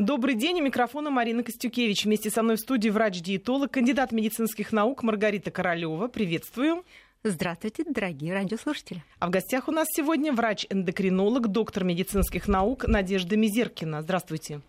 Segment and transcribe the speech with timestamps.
[0.00, 0.62] Добрый день.
[0.62, 2.06] У микрофона Марина Костюкевич.
[2.06, 6.08] Вместе со мной в студии врач-диетолог, кандидат медицинских наук Маргарита Королева.
[6.08, 6.86] Приветствую.
[7.22, 9.04] Здравствуйте, дорогие радиослушатели.
[9.18, 14.00] А в гостях у нас сегодня врач-эндокринолог, доктор медицинских наук Надежда Мизеркина.
[14.00, 14.62] Здравствуйте.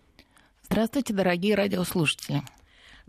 [0.63, 2.41] Здравствуйте, дорогие радиослушатели.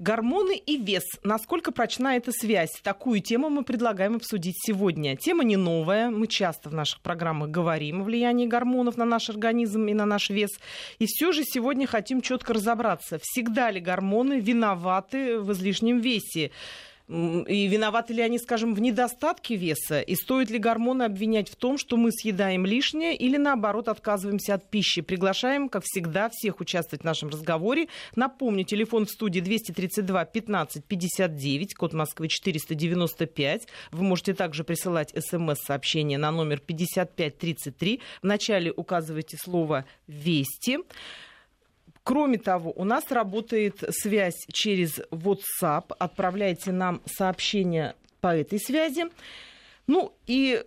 [0.02, 1.04] Гормоны и вес.
[1.22, 2.72] Насколько прочна эта связь?
[2.82, 5.14] Такую тему мы предлагаем обсудить сегодня.
[5.16, 6.10] Тема не новая.
[6.10, 10.28] Мы часто в наших программах говорим о влиянии гормонов на наш организм и на наш
[10.28, 10.50] вес.
[10.98, 16.50] И все же сегодня хотим четко разобраться, всегда ли гормоны виноваты в излишнем весе.
[17.08, 20.00] И виноваты ли они, скажем, в недостатке веса?
[20.00, 24.70] И стоит ли гормоны обвинять в том, что мы съедаем лишнее или, наоборот, отказываемся от
[24.70, 25.02] пищи?
[25.02, 27.88] Приглашаем, как всегда, всех участвовать в нашем разговоре.
[28.14, 33.69] Напомню, телефон в студии 232 15 59, код Москвы 495.
[33.91, 38.00] Вы можете также присылать смс-сообщение на номер 5533.
[38.22, 40.78] Вначале указывайте слово «Вести».
[42.05, 45.92] Кроме того, у нас работает связь через WhatsApp.
[45.98, 49.04] Отправляйте нам сообщение по этой связи.
[49.86, 50.64] Ну и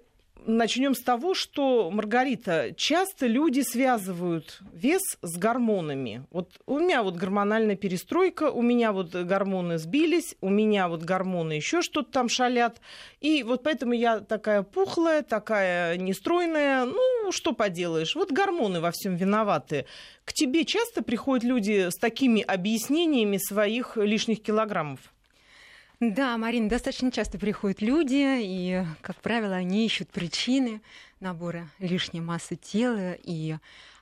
[0.47, 6.25] начнем с того, что, Маргарита, часто люди связывают вес с гормонами.
[6.31, 11.53] Вот у меня вот гормональная перестройка, у меня вот гормоны сбились, у меня вот гормоны
[11.53, 12.79] еще что-то там шалят.
[13.21, 16.85] И вот поэтому я такая пухлая, такая нестройная.
[16.85, 19.85] Ну, что поделаешь, вот гормоны во всем виноваты.
[20.23, 24.99] К тебе часто приходят люди с такими объяснениями своих лишних килограммов?
[25.99, 30.81] Да, Марина, достаточно часто приходят люди, и, как правило, они ищут причины
[31.19, 33.55] набора лишней массы тела и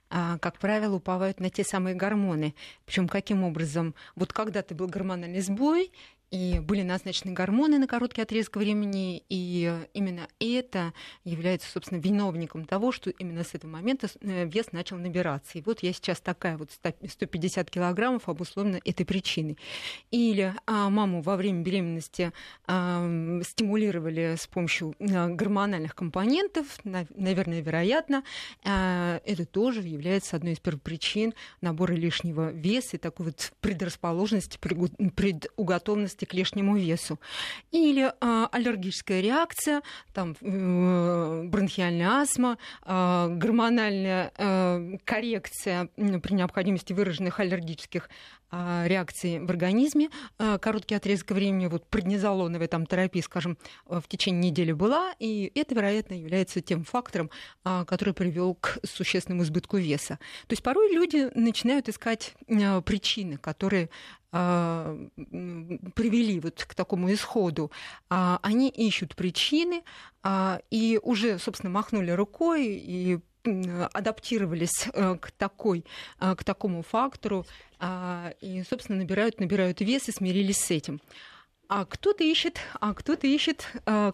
[0.09, 2.55] а, как правило, уповают на те самые гормоны.
[2.85, 3.95] Причем каким образом?
[4.15, 5.91] Вот когда-то был гормональный сбой,
[6.33, 10.91] и были назначены гормоны на короткий отрезок времени, и именно это
[11.23, 15.59] является, собственно, виновником того, что именно с этого момента э, вес начал набираться.
[15.59, 19.59] И вот я сейчас такая вот 150 килограммов обусловлена этой причиной.
[20.09, 22.33] Или а, маму во время беременности
[22.65, 28.23] а, стимулировали с помощью а, гормональных компонентов, на, наверное, вероятно,
[28.63, 36.22] а, это тоже является одной из первопричин набора лишнего веса и такой вот предрасположенности, предуготовленности
[36.25, 37.19] к лишнему весу.
[37.71, 39.81] Или а, аллергическая реакция,
[40.13, 48.09] там, э, бронхиальная астма, э, гормональная э, коррекция при необходимости выраженных аллергических
[48.85, 50.09] реакции в организме.
[50.37, 55.75] А, короткий отрезок времени, вот преднизолоновая там терапия, скажем, в течение недели была, и это,
[55.75, 57.29] вероятно, является тем фактором,
[57.63, 60.19] а, который привел к существенному избытку веса.
[60.47, 62.35] То есть порой люди начинают искать
[62.85, 63.89] причины, которые
[64.31, 67.71] привели вот к такому исходу,
[68.09, 69.83] они ищут причины
[70.71, 75.85] и уже, собственно, махнули рукой и адаптировались э, к, такой,
[76.19, 77.45] э, к такому фактору
[78.39, 81.01] и, собственно, набирают, набирают вес и смирились с этим.
[81.67, 84.13] А кто-то ищет, а кто-то ищет э,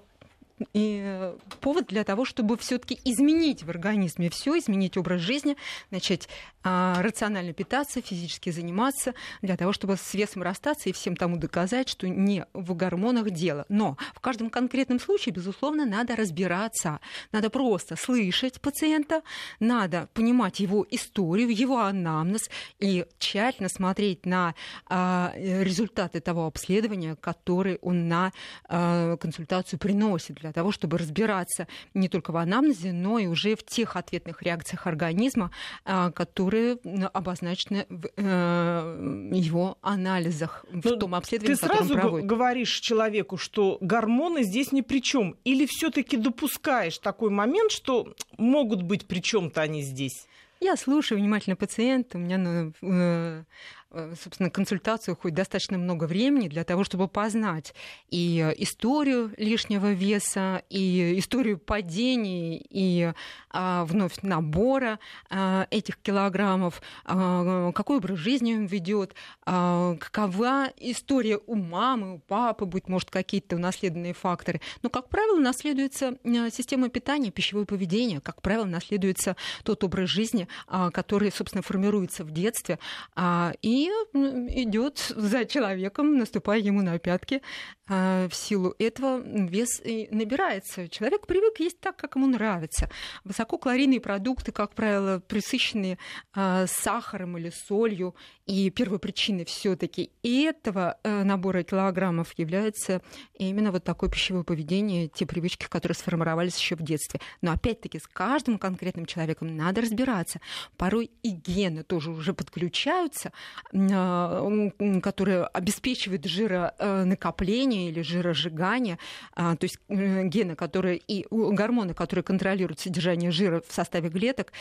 [0.74, 5.58] и э, повод для того, чтобы все-таки изменить в организме все, изменить образ жизни,
[5.92, 6.28] начать
[6.59, 11.90] а, рационально питаться, физически заниматься, для того, чтобы с весом расстаться и всем тому доказать,
[11.90, 13.66] что не в гормонах дело.
[13.70, 17.00] Но в каждом конкретном случае, безусловно, надо разбираться.
[17.32, 19.22] Надо просто слышать пациента,
[19.60, 22.50] надо понимать его историю, его анамнез
[22.80, 24.56] и тщательно смотреть на
[24.88, 28.32] а, результаты того обследования, который он на
[28.68, 33.66] а, консультацию приносит для того, чтобы разбираться не только в анамнезе, но и уже в
[33.66, 35.52] тех ответных реакциях организма,
[35.86, 36.12] а,
[36.50, 42.26] которые обозначены в э, его анализах, в но ну, том обследовании, ты проводит.
[42.26, 48.82] говоришь человеку, что гормоны здесь ни при чем, или все-таки допускаешь такой момент, что могут
[48.82, 50.26] быть при чем-то они здесь?
[50.60, 53.44] Я слушаю внимательно пациента, у меня ну, Э,
[53.92, 57.74] собственно, консультацию уходит достаточно много времени для того, чтобы познать
[58.10, 63.12] и историю лишнего веса, и историю падений, и
[63.50, 65.00] а, вновь набора
[65.30, 69.16] а, этих килограммов, а, какой образ жизни он ведет,
[69.46, 74.62] а, какова история у мамы, у папы, быть может, какие-то унаследованные факторы.
[74.84, 80.48] Но, как правило, наследуется э, система питания, пищевое поведение, как правило, наследуется тот образ жизни,
[80.68, 82.78] а, который, собственно, формируется в детстве,
[83.16, 87.42] а, и и идет за человеком, наступая ему на пятки.
[87.88, 89.82] А, в силу этого вес
[90.12, 90.88] набирается.
[90.90, 92.90] Человек привык есть так, как ему нравится.
[93.24, 95.98] Высококалорийные продукты, как правило, присыщенные
[96.34, 98.16] а, сахаром или солью,
[98.46, 103.04] и первопричиной все-таки этого э, набора килограммов является
[103.36, 107.20] именно вот такое пищевое поведение, те привычки, которые сформировались еще в детстве.
[107.42, 110.42] Но опять-таки с каждым конкретным человеком надо разбираться.
[110.78, 113.32] Порой и гены тоже уже подключаются,
[113.72, 118.98] которые обеспечивают жиронакопление или жиросжигание,
[119.36, 124.54] а, то есть э, гены, которые и гормоны, которые контролируют содержание жира в составе клеток,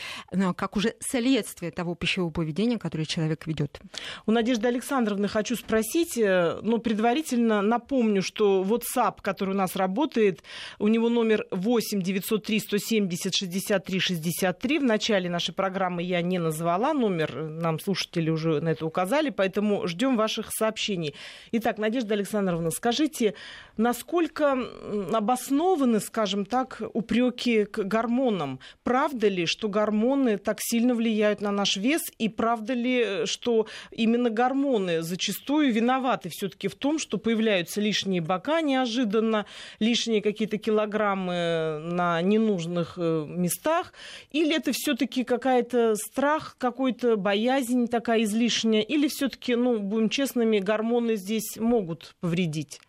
[0.56, 3.80] как уже следствие того пищевого поведения, которое человек ведет.
[4.26, 10.42] У Надежды Александровны хочу спросить, э, но предварительно напомню, что WhatsApp, который у нас работает,
[10.78, 14.78] у него номер 8 903 170 63 63.
[14.78, 18.97] В начале нашей программы я не назвала номер, нам слушатели уже на это указали,
[19.30, 21.14] поэтому ждем ваших сообщений.
[21.52, 23.34] Итак, Надежда Александровна, скажите,
[23.76, 24.56] насколько
[25.12, 28.60] обоснованы, скажем так, упреки к гормонам?
[28.82, 34.30] Правда ли, что гормоны так сильно влияют на наш вес, и правда ли, что именно
[34.30, 39.46] гормоны зачастую виноваты все-таки в том, что появляются лишние бока неожиданно,
[39.78, 43.92] лишние какие-то килограммы на ненужных э, местах,
[44.32, 51.16] или это все-таки какая-то страх, какой-то боязнь такая излишняя, или все-таки, ну, будем честными, гормоны
[51.16, 52.80] здесь могут повредить?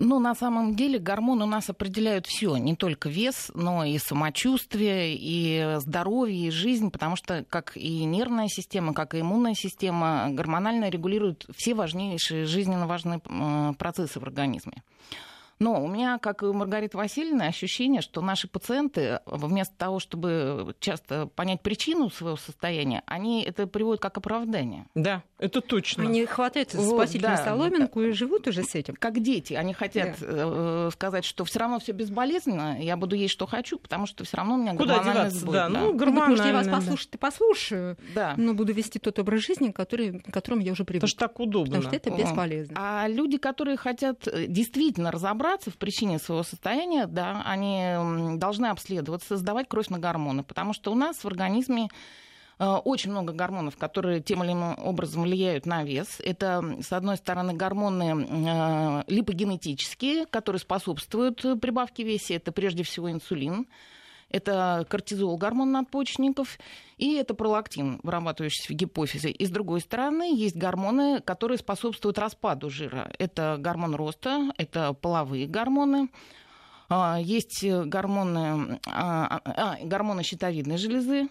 [0.00, 5.16] Ну, на самом деле гормоны у нас определяют все, не только вес, но и самочувствие,
[5.16, 10.90] и здоровье, и жизнь, потому что как и нервная система, как и иммунная система гормонально
[10.90, 13.20] регулируют все важнейшие, жизненно важные
[13.78, 14.82] процессы в организме.
[15.58, 20.74] Но у меня, как и у Маргариты Васильевны, ощущение, что наши пациенты, вместо того, чтобы
[20.80, 24.86] часто понять причину своего состояния, они это приводят как оправдание.
[24.94, 26.04] Да, это точно.
[26.04, 27.44] Они хватаются за спасительную да.
[27.44, 28.94] соломинку и живут уже с этим.
[28.94, 29.54] Как дети.
[29.54, 30.26] Они хотят да.
[30.28, 34.36] Э, сказать, что все равно все безболезненно, я буду есть, что хочу, потому что все
[34.36, 35.38] равно у меня Куда гормональный деваться?
[35.38, 35.54] сбой.
[35.54, 35.80] Да, да.
[35.80, 38.34] ну, гормональный, может, я вас послушать и послушаю, да.
[38.36, 41.02] но буду вести тот образ жизни, который, к которому я уже привык.
[41.02, 41.76] Потому что так удобно.
[41.76, 42.74] Потому что это бесполезно.
[42.76, 49.36] А люди, которые хотят э, действительно разобраться в причине своего состояния, да, они должны обследоваться,
[49.36, 51.88] сдавать кровь на гормоны, потому что у нас в организме
[52.58, 56.20] э, очень много гормонов, которые тем или иным образом влияют на вес.
[56.20, 62.34] Это, с одной стороны, гормоны э, липогенетические, которые способствуют прибавке веса.
[62.34, 63.66] Это прежде всего инсулин.
[64.34, 66.58] Это кортизол, гормон надпочечников,
[66.98, 69.30] и это пролактин, вырабатывающийся в гипофизе.
[69.30, 73.12] И с другой стороны, есть гормоны, которые способствуют распаду жира.
[73.20, 76.08] Это гормон роста, это половые гормоны,
[76.88, 81.28] а, есть гормоны, а, а, гормоны щитовидной железы,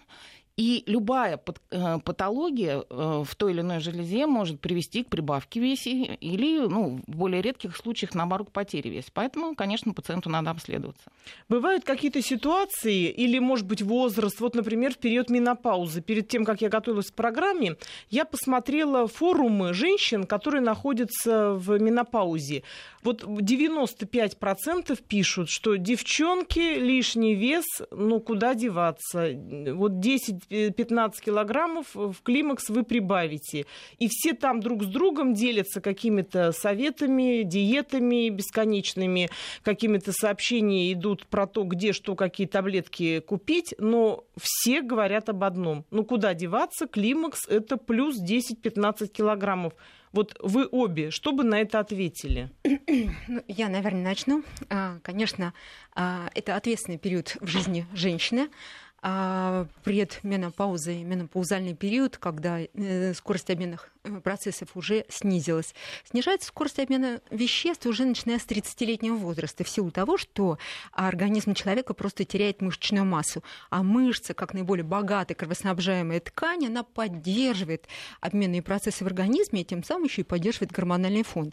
[0.56, 1.40] и любая
[1.70, 7.00] э, патология э, в той или иной железе может привести к прибавке веса или, ну,
[7.08, 9.10] в более редких случаях, наоборот, к потере веса.
[9.12, 11.10] Поэтому, конечно, пациенту надо обследоваться.
[11.48, 16.00] Бывают какие-то ситуации или, может быть, возраст, вот, например, в период менопаузы.
[16.00, 17.74] Перед тем, как я готовилась к программе,
[18.10, 22.62] я посмотрела форумы женщин, которые находятся в менопаузе.
[23.02, 29.30] Вот 95% пишут, что девчонки лишний вес, ну куда деваться?
[29.74, 33.66] Вот 10 15 килограммов в климакс вы прибавите.
[33.98, 39.30] И все там друг с другом делятся какими-то советами, диетами бесконечными,
[39.62, 45.84] какими-то сообщения идут про то, где что, какие таблетки купить, но все говорят об одном.
[45.90, 46.86] Ну куда деваться?
[46.86, 49.74] Климакс это плюс 10-15 килограммов.
[50.14, 52.50] Вот вы обе, что бы на это ответили?
[53.26, 54.44] Ну, я, наверное, начну.
[54.70, 55.52] А, конечно,
[55.92, 58.48] а, это ответственный период в жизни женщины
[59.06, 63.90] а предменопауза и менопаузальный период, когда э, скорость обменных
[64.22, 65.74] процессов уже снизилась.
[66.04, 70.58] Снижается скорость обмена веществ уже начиная с 30-летнего возраста в силу того, что
[70.92, 73.42] организм человека просто теряет мышечную массу.
[73.70, 77.86] А мышца, как наиболее богатая кровоснабжаемая ткань, она поддерживает
[78.20, 81.52] обменные процессы в организме и тем самым еще и поддерживает гормональный фон.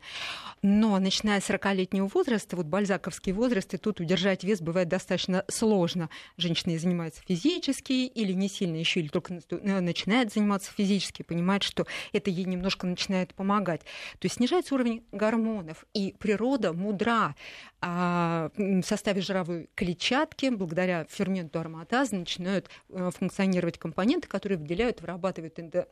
[0.61, 6.09] Но начиная с 40-летнего возраста, вот бальзаковский возраст, и тут удержать вес бывает достаточно сложно.
[6.37, 11.87] Женщины занимаются физически или не сильно еще, или только э, начинает заниматься физически, понимает, что
[12.11, 13.81] это ей немножко начинает помогать.
[14.19, 17.35] То есть снижается уровень гормонов, и природа мудра.
[17.83, 25.57] А в составе жировой клетчатки, благодаря ферменту ароматаза, начинают э, функционировать компоненты, которые выделяют, вырабатывают
[25.57, 25.87] э,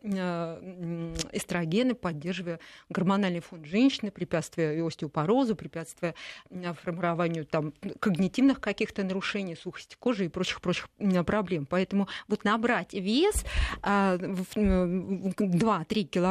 [1.31, 6.13] эстрогены, поддерживая гормональный фон женщины, препятствуя остеопорозу, препятствуя
[6.49, 10.89] формированию там, когнитивных каких-то нарушений, сухости кожи и прочих-прочих
[11.25, 11.65] проблем.
[11.65, 13.43] Поэтому вот набрать вес
[13.81, 14.17] 2-3 а,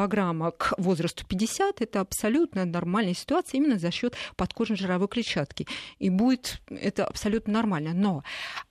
[0.09, 5.67] килограмма к возрасту 50 это абсолютно нормальная ситуация именно за счет подкожной жировой клетчатки.
[5.99, 7.91] И будет это абсолютно нормально.
[7.93, 8.23] Но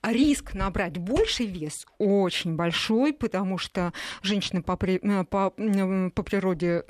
[0.03, 6.83] риск набрать больший вес очень большой, потому что женщина по, по, по природе,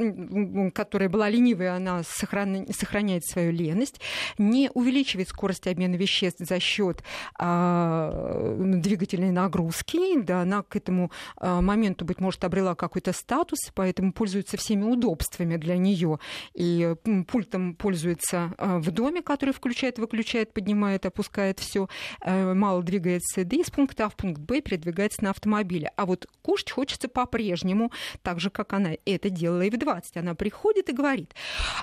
[0.73, 4.01] которая была ленивой, она сохраняет свою леность,
[4.37, 7.03] не увеличивает скорость обмена веществ за счет
[7.37, 14.11] а, двигательной нагрузки, да, она к этому а, моменту, быть может, обрела какой-то статус, поэтому
[14.11, 16.19] пользуется всеми удобствами для нее.
[16.53, 16.95] И
[17.27, 21.87] пультом пользуется а, в доме, который включает, выключает, поднимает, опускает все,
[22.21, 25.91] а, мало двигается, да из пункта А в пункт Б передвигается на автомобиле.
[25.95, 27.91] А вот кушать хочется по-прежнему,
[28.21, 30.17] так же, как она это делала и в 20.
[30.17, 31.33] Она приходит и говорит,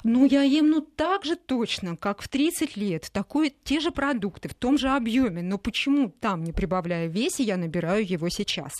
[0.04, 4.48] ну, я ем ну так же точно, как в 30 лет, такой, те же продукты,
[4.48, 8.72] в том же объеме, но почему там, не прибавляя весе, я набираю его сейчас?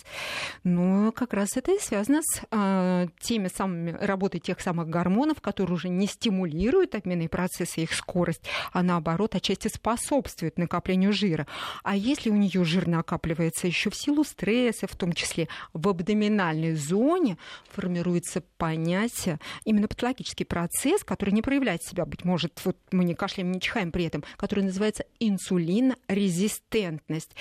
[0.63, 5.75] Но как раз это и связано с э, теми самыми работой тех самых гормонов, которые
[5.75, 11.47] уже не стимулируют обменные процессы, их скорость, а наоборот отчасти способствуют накоплению жира.
[11.83, 16.75] А если у нее жир накапливается еще в силу стресса, в том числе в абдоминальной
[16.75, 17.37] зоне,
[17.69, 23.51] формируется понятие, именно патологический процесс, который не проявляет себя, быть может, вот мы не кашляем,
[23.51, 27.35] не чихаем при этом, который называется инсулинорезистентность.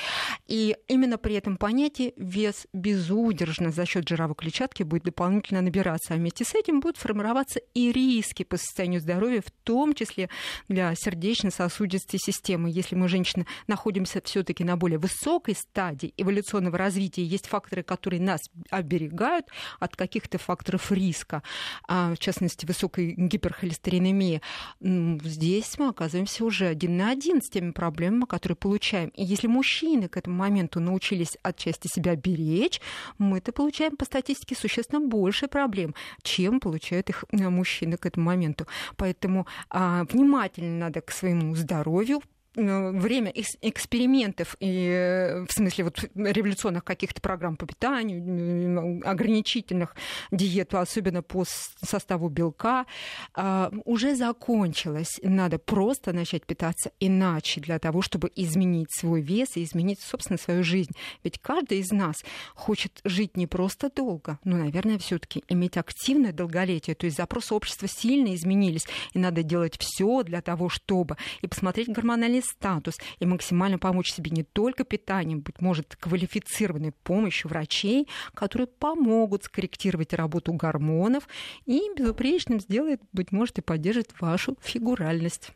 [0.46, 6.15] И именно при этом понятии вес безудержно за счет жировой клетчатки будет дополнительно набираться.
[6.16, 10.30] А вместе с этим будут формироваться и риски по состоянию здоровья, в том числе
[10.66, 12.70] для сердечно-сосудистой системы.
[12.70, 18.40] Если мы, женщины, находимся все-таки на более высокой стадии эволюционного развития, есть факторы, которые нас
[18.70, 19.46] оберегают
[19.78, 21.42] от каких-то факторов риска,
[21.86, 24.40] а, в частности, высокой гиперхолестеринемии,
[24.80, 29.10] здесь мы оказываемся уже один на один с теми проблемами, которые получаем.
[29.10, 32.80] И если мужчины к этому моменту научились отчасти себя беречь,
[33.18, 38.66] мы-то получаем по статистике существенно больше проблем, чем получают их э, мужчины к этому моменту.
[38.96, 42.22] Поэтому а, внимательно надо к своему здоровью
[42.56, 49.94] Э, время экспериментов, и, э, в смысле вот революционных каких-то программ по питанию, ограничительных
[50.30, 52.86] диет, особенно по составу белка,
[53.34, 55.20] а, уже закончилось.
[55.22, 60.64] Надо просто начать питаться иначе для того, чтобы изменить свой вес и изменить, собственно, свою
[60.64, 60.92] жизнь.
[61.24, 62.16] Ведь каждый из нас
[62.54, 66.94] хочет жить не просто долго, но, наверное, все-таки иметь активное долголетие.
[66.94, 71.88] То есть запросы общества сильно изменились, и надо делать все для того, чтобы и посмотреть
[71.88, 78.66] гормональный статус и максимально помочь себе не только питанием, быть может, квалифицированной помощью врачей, которые
[78.66, 81.28] помогут скорректировать работу гормонов
[81.66, 85.52] и безупречным сделает, быть может, и поддержит вашу фигуральность.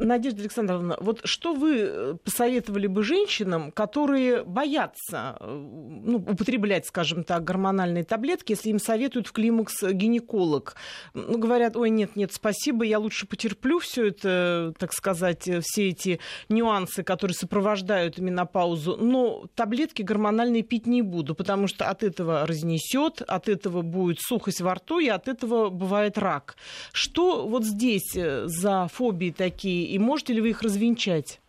[0.00, 7.22] Надежда Александровна, вот что вы э, посоветовали бы женщинам, которые боятся э, ну, употреблять, скажем
[7.22, 10.74] так, гормональные таблетки, если им советуют в климакс гинеколог?
[11.12, 15.90] Ну, говорят, ой, нет, нет, спасибо, я лучше потерплю все это, так сказать, э, все
[15.90, 22.46] эти нюансы, которые сопровождают менопаузу, но таблетки гормональные пить не буду, потому что от этого
[22.46, 26.56] разнесет, от этого будет сухость во рту, и от этого бывает рак.
[26.92, 31.40] Что вот здесь за фобии такие и можете ли вы их развенчать?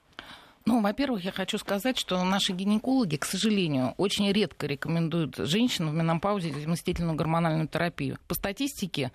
[0.65, 5.95] Ну, во-первых, я хочу сказать, что наши гинекологи, к сожалению, очень редко рекомендуют женщинам в
[5.95, 8.19] менопаузе заместительную гормональную терапию.
[8.27, 9.11] По статистике,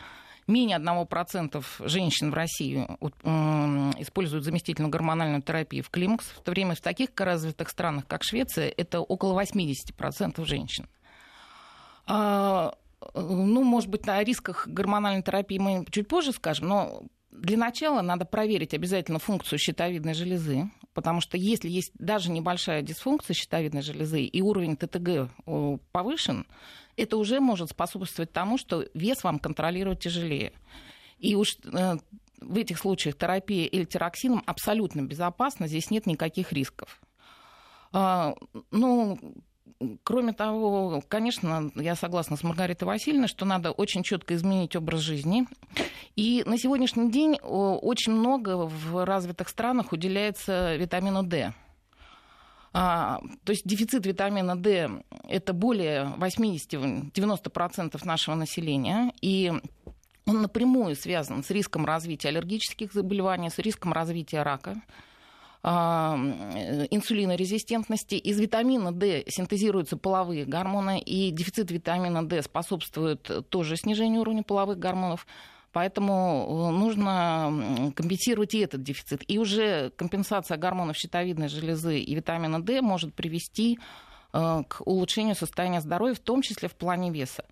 [0.49, 2.85] менее 1% женщин в России
[4.00, 8.73] используют заместительную гормональную терапию в климакс, в то время в таких развитых странах, как Швеция,
[8.76, 10.88] это около 80% женщин.
[12.06, 12.75] А,
[13.14, 17.02] ну, может быть, о рисках гормональной терапии мы чуть позже скажем, но
[17.36, 23.34] для начала надо проверить обязательно функцию щитовидной железы, потому что если есть даже небольшая дисфункция
[23.34, 25.30] щитовидной железы и уровень ТТГ
[25.92, 26.46] повышен,
[26.96, 30.52] это уже может способствовать тому, что вес вам контролировать тяжелее.
[31.18, 31.96] И уж э,
[32.40, 37.00] в этих случаях терапия эльтироксином абсолютно безопасна, здесь нет никаких рисков.
[37.92, 38.34] А,
[38.70, 39.18] ну,
[40.04, 45.46] Кроме того, конечно, я согласна с Маргаритой Васильевной, что надо очень четко изменить образ жизни.
[46.14, 51.52] И на сегодняшний день очень много в развитых странах уделяется витамину D.
[52.73, 54.90] А, то есть дефицит витамина D–
[55.28, 59.52] это более 80-90% нашего населения, и
[60.26, 64.82] он напрямую связан с риском развития аллергических заболеваний, с риском развития рака
[65.66, 68.14] инсулинорезистентности.
[68.14, 74.78] Из витамина D синтезируются половые гормоны, и дефицит витамина D способствует тоже снижению уровня половых
[74.78, 75.26] гормонов.
[75.73, 79.25] Поэтому э, нужно компенсировать и этот дефицит.
[79.28, 83.78] И уже компенсация гормонов щитовидной железы и витамина D может привести
[84.32, 87.44] э, к улучшению состояния здоровья, в том числе в плане веса.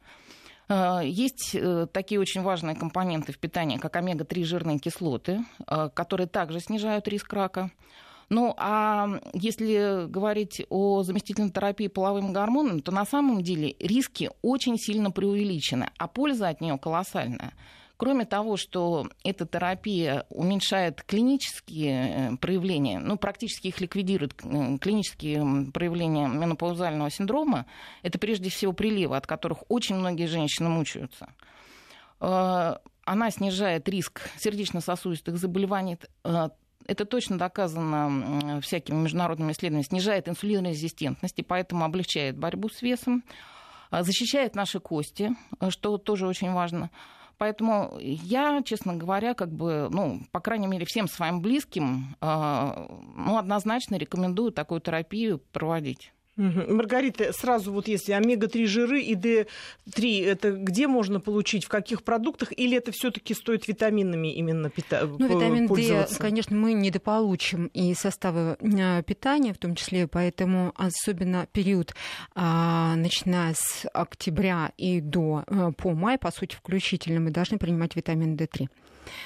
[0.69, 1.57] Э, есть
[1.93, 5.45] такие очень важные компоненты в питании, как омега-3 жирные кислоты,
[5.95, 7.71] которые также снижают риск рака.
[8.31, 14.79] Ну, а если говорить о заместительной терапии половым гормоном, то на самом деле риски очень
[14.79, 17.53] сильно преувеличены, а польза от нее колоссальная.
[17.97, 25.71] Кроме того, что эта терапия уменьшает клинические э, проявления, ну, практически их ликвидирует, э, клинические
[25.73, 27.67] проявления менопаузального синдрома,
[28.03, 31.33] это прежде всего приливы, от которых очень многие женщины мучаются.
[32.21, 35.99] Э, она снижает риск сердечно-сосудистых заболеваний,
[36.87, 43.25] это точно доказано всякими международными исследованиями, снижает инсулинорезистентность и поэтому облегчает борьбу с весом,
[43.91, 45.31] защищает наши кости,
[45.71, 46.91] что тоже очень важно.
[47.37, 52.87] Поэтому я, честно говоря, как бы, ну, по крайней мере, всем своим близким, э,
[53.17, 56.14] ну, однозначно рекомендую такую терапию проводить.
[56.37, 62.53] Маргарита, сразу вот если омега-3 жиры и D3, это где можно получить, в каких продуктах,
[62.57, 67.95] или это все таки стоит витаминами именно пита- ну, витамин D, конечно, мы недополучим и
[67.95, 71.95] составы а, питания в том числе, поэтому особенно период,
[72.35, 77.95] а, начиная с октября и до а, по май, по сути, включительно, мы должны принимать
[77.97, 78.69] витамин D3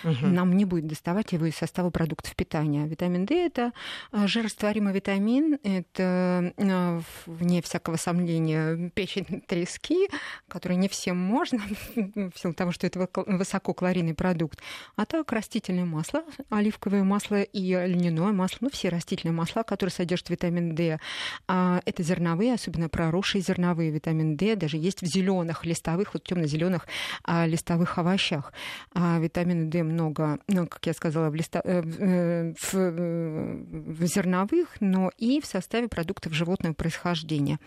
[0.05, 0.27] угу.
[0.27, 2.87] нам не будет доставать его из состава продуктов питания.
[2.87, 3.73] Витамин D это
[4.13, 10.09] а, жирорастворимый витамин, это а, вне всякого сомнения печень трески,
[10.49, 11.61] который не всем можно
[11.97, 14.61] в силу того, что это высококалорийный продукт.
[14.97, 20.31] А так растительное масло, оливковое масло и льняное масло, ну все растительные масла, которые содержат
[20.31, 20.99] витамин D.
[21.47, 26.87] А это зерновые, особенно проросшие зерновые витамин D, даже есть в зеленых листовых, вот темно-зеленых
[27.27, 28.53] листовых овощах.
[28.95, 31.61] Витамин D много, ну, как я сказала, в, листа...
[31.65, 37.59] Э, э, в, э, в зерновых, но и в составе продуктов животного происхождения.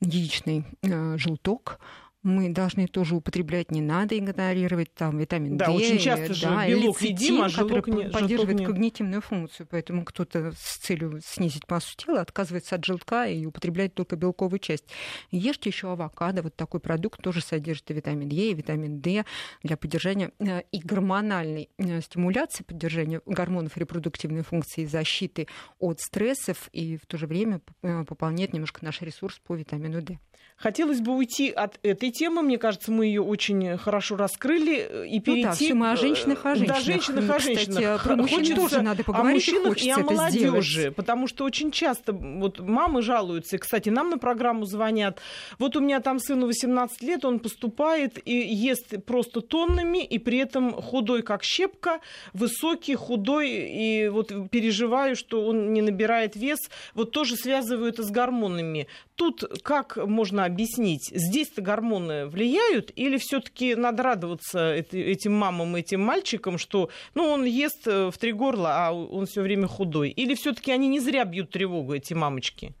[0.00, 1.78] Яичный желток,
[2.22, 5.72] мы должны тоже употреблять, не надо игнорировать там витамин да, D.
[5.72, 10.52] очень часто же да, белок едим, а желток не, поддерживает желток когнитивную функцию, поэтому кто-то
[10.52, 14.84] с целью снизить массу тела отказывается от желтка и употребляет только белковую часть.
[15.30, 19.24] Ешьте еще авокадо, вот такой продукт тоже содержит и витамин Е, и витамин D
[19.62, 25.46] для поддержания э, и гормональной э, стимуляции, поддержания гормонов репродуктивной функции, защиты
[25.78, 30.18] от стрессов и в то же время э, пополняет немножко наш ресурс по витамину D.
[30.56, 32.42] Хотелось бы уйти от этой темы.
[32.42, 35.42] Мне кажется, мы ее очень хорошо раскрыли и перейти.
[35.42, 36.78] Ну, да, все мы о женщинах, о женщинах.
[36.78, 37.98] Да, женщинах, о женщинах.
[37.98, 39.48] Кстати, про мужчин хочется тоже надо поговорить.
[39.48, 43.56] О мужчинах и о молодежи, потому что очень часто вот мамы жалуются.
[43.56, 45.20] И, кстати, нам на программу звонят.
[45.58, 50.38] Вот у меня там сыну 18 лет, он поступает и ест просто тоннами, и при
[50.38, 52.00] этом худой как щепка,
[52.32, 56.58] высокий, худой, и вот переживаю, что он не набирает вес.
[56.94, 58.86] Вот тоже связываю это с гормонами.
[59.20, 66.56] Тут как можно объяснить, здесь-то гормоны влияют или все-таки надо радоваться этим мамам, этим мальчикам,
[66.56, 70.08] что ну, он ест э, в три горла, а он все время худой?
[70.08, 72.72] Или все-таки они не зря бьют тревогу, эти мамочки?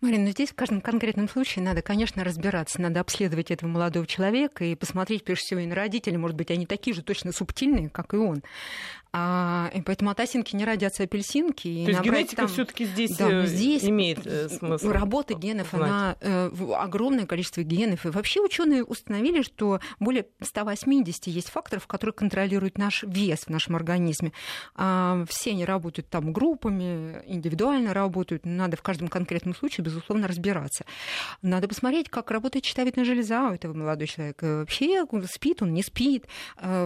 [0.00, 4.64] Марина, ну здесь в каждом конкретном случае надо, конечно, разбираться, надо обследовать этого молодого человека
[4.64, 6.16] и посмотреть, прежде всего, и на родителей.
[6.16, 8.42] Может быть, они такие же точно субтильные, как и он.
[9.14, 11.84] А, и поэтому от осинки не родятся апельсинки.
[11.84, 12.48] То есть генетика там...
[12.48, 14.88] все-таки здесь, да, э, здесь имеет э, смысл.
[14.88, 15.82] Работа генов, знать.
[15.82, 18.06] она э, огромное количество генов.
[18.06, 23.76] И вообще ученые установили, что более 180 есть факторов, которые контролируют наш вес в нашем
[23.76, 24.32] организме.
[24.76, 28.46] А, все они работают там группами, индивидуально работают.
[28.46, 30.86] Надо в каждом конкретном случае, безусловно, разбираться.
[31.42, 34.60] Надо посмотреть, как работает щитовидная железа у этого молодого человека.
[34.60, 36.26] Вообще спит он, не спит,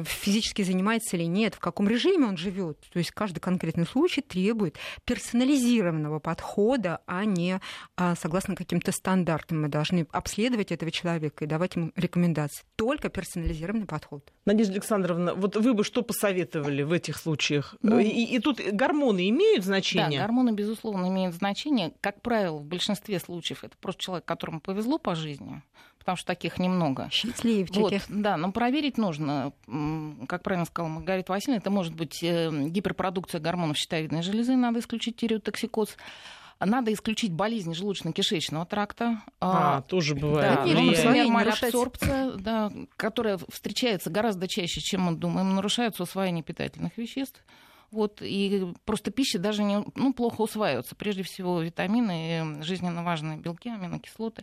[0.05, 2.81] физически занимается или нет, в каком режиме время он живет.
[2.93, 7.61] То есть каждый конкретный случай требует персонализированного подхода, а не
[7.97, 9.63] а, согласно каким-то стандартам.
[9.63, 12.65] Мы должны обследовать этого человека и давать ему рекомендации.
[12.77, 14.33] Только персонализированный подход.
[14.45, 17.77] Надежда Александровна, вот вы бы что посоветовали в этих случаях?
[17.83, 20.19] Ну, и, и тут гормоны имеют значение?
[20.19, 21.93] Да, гормоны, безусловно, имеют значение.
[22.01, 25.63] Как правило, в большинстве случаев это просто человек, которому повезло по жизни
[26.07, 27.09] потому что таких немного.
[27.11, 27.79] Счастливчики.
[27.79, 29.53] Вот, да, но проверить нужно,
[30.29, 35.17] как правильно сказала Маргарита Васильевна, это может быть э, гиперпродукция гормонов щитовидной железы, надо исключить
[35.17, 35.97] тиреотоксикоз.
[36.59, 39.21] Надо исключить болезни желудочно-кишечного тракта.
[39.41, 40.55] А, а тоже бывает.
[40.55, 46.97] Да, ну, например, малоабсорбция, да, которая встречается гораздо чаще, чем мы думаем, нарушается усвоение питательных
[46.97, 47.45] веществ.
[47.91, 50.95] Вот, и просто пища даже не, ну, плохо усваивается.
[50.95, 54.43] Прежде всего витамины, жизненно важные белки, аминокислоты.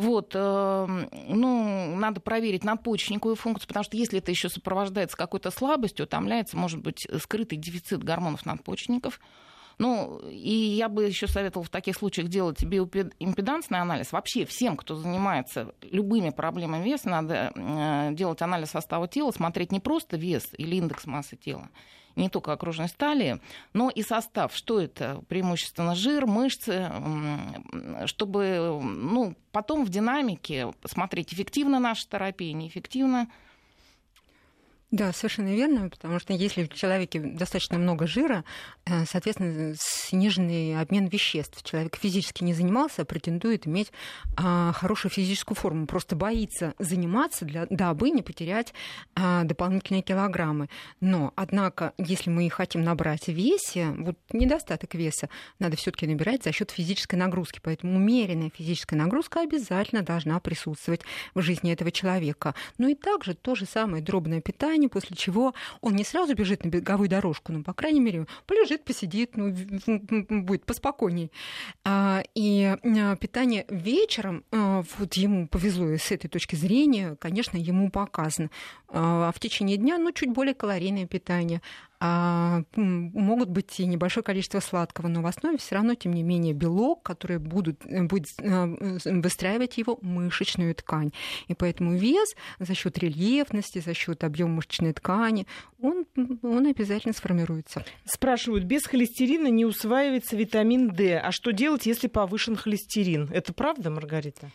[0.00, 0.86] Вот, э,
[1.28, 6.80] ну, надо проверить надпочечниковую функцию, потому что если это еще сопровождается какой-то слабостью, утомляется, может
[6.80, 9.20] быть, скрытый дефицит гормонов надпочечников.
[9.76, 14.12] Ну, и я бы еще советовала в таких случаях делать биоимпедансный анализ.
[14.12, 19.80] Вообще всем, кто занимается любыми проблемами веса, надо э, делать анализ состава тела, смотреть не
[19.80, 21.68] просто вес или индекс массы тела,
[22.16, 23.40] не только окружность талии,
[23.72, 24.54] но и состав.
[24.54, 25.22] Что это?
[25.28, 26.90] Преимущественно жир, мышцы,
[28.06, 33.28] чтобы ну, потом в динамике посмотреть, эффективна наша терапия, неэффективна.
[34.90, 38.44] Да, совершенно верно, потому что если в человеке достаточно много жира,
[38.86, 39.74] э, соответственно,
[40.10, 41.62] сниженный обмен веществ.
[41.62, 43.92] Человек физически не занимался, а претендует иметь
[44.36, 48.74] а, хорошую физическую форму, просто боится заниматься, для, дабы не потерять
[49.14, 50.68] а, дополнительные килограммы.
[51.00, 56.52] Но, однако, если мы хотим набрать весе, вот недостаток веса надо все таки набирать за
[56.52, 57.60] счет физической нагрузки.
[57.62, 61.02] Поэтому умеренная физическая нагрузка обязательно должна присутствовать
[61.34, 62.54] в жизни этого человека.
[62.78, 66.64] Ну и также то же самое дробное питание, питанию, после чего он не сразу бежит
[66.64, 69.54] на беговую дорожку, но, по крайней мере, полежит, посидит, ну,
[70.42, 71.30] будет поспокойней.
[71.84, 77.90] А, и а, питание вечером, а, вот ему повезло с этой точки зрения, конечно, ему
[77.90, 78.50] показано.
[78.88, 81.60] А в течение дня, ну, чуть более калорийное питание
[82.00, 87.02] могут быть и небольшое количество сладкого, но в основе все равно, тем не менее, белок,
[87.02, 91.12] который будут, э, будет э, выстраивать его мышечную ткань.
[91.48, 95.46] И поэтому вес за счет рельефности, за счет объема мышечной ткани,
[95.80, 96.06] он,
[96.42, 97.84] он обязательно сформируется.
[98.04, 101.18] Спрашивают, без холестерина не усваивается витамин D.
[101.18, 103.28] А что делать, если повышен холестерин?
[103.30, 104.50] Это правда, Маргарита?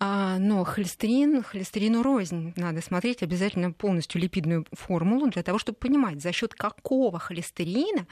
[0.00, 2.52] А, но холестерин, холестерину рознь.
[2.56, 8.06] Надо смотреть обязательно полностью липидную формулу для того, чтобы понимать, за счет какого холестерина,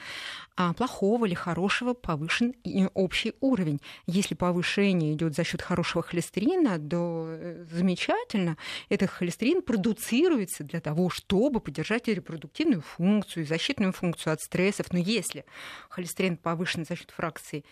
[0.55, 2.53] а, плохого или хорошего, повышен
[2.93, 3.81] общий уровень.
[4.07, 8.57] Если повышение идет за счет хорошего холестерина, то э, замечательно.
[8.87, 14.93] Этот холестерин продуцируется для того, чтобы поддержать репродуктивную функцию, защитную функцию от стрессов.
[14.93, 15.43] Но если
[15.89, 17.65] холестерин повышен за счет фракции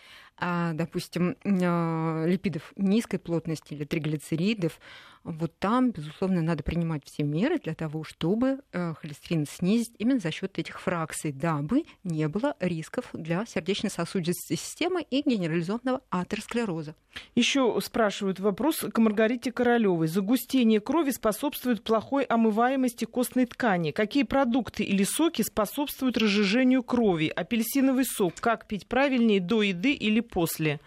[0.74, 4.80] допустим, а, липидов низкой плотности или триглицеридов,
[5.24, 10.32] вот там, безусловно, надо принимать все меры для того, чтобы э, холестерин снизить именно за
[10.32, 16.96] счет этих фракций, дабы не было рисков для сердечно-сосудистой системы и генерализованного атеросклероза.
[17.34, 20.08] Еще спрашивают вопрос к Маргарите Королевой.
[20.08, 23.92] Загустение крови способствует плохой омываемости костной ткани.
[23.92, 27.28] Какие продукты или соки способствуют разжижению крови?
[27.28, 28.34] Апельсиновый сок.
[28.40, 30.80] Как пить правильнее до еды или после?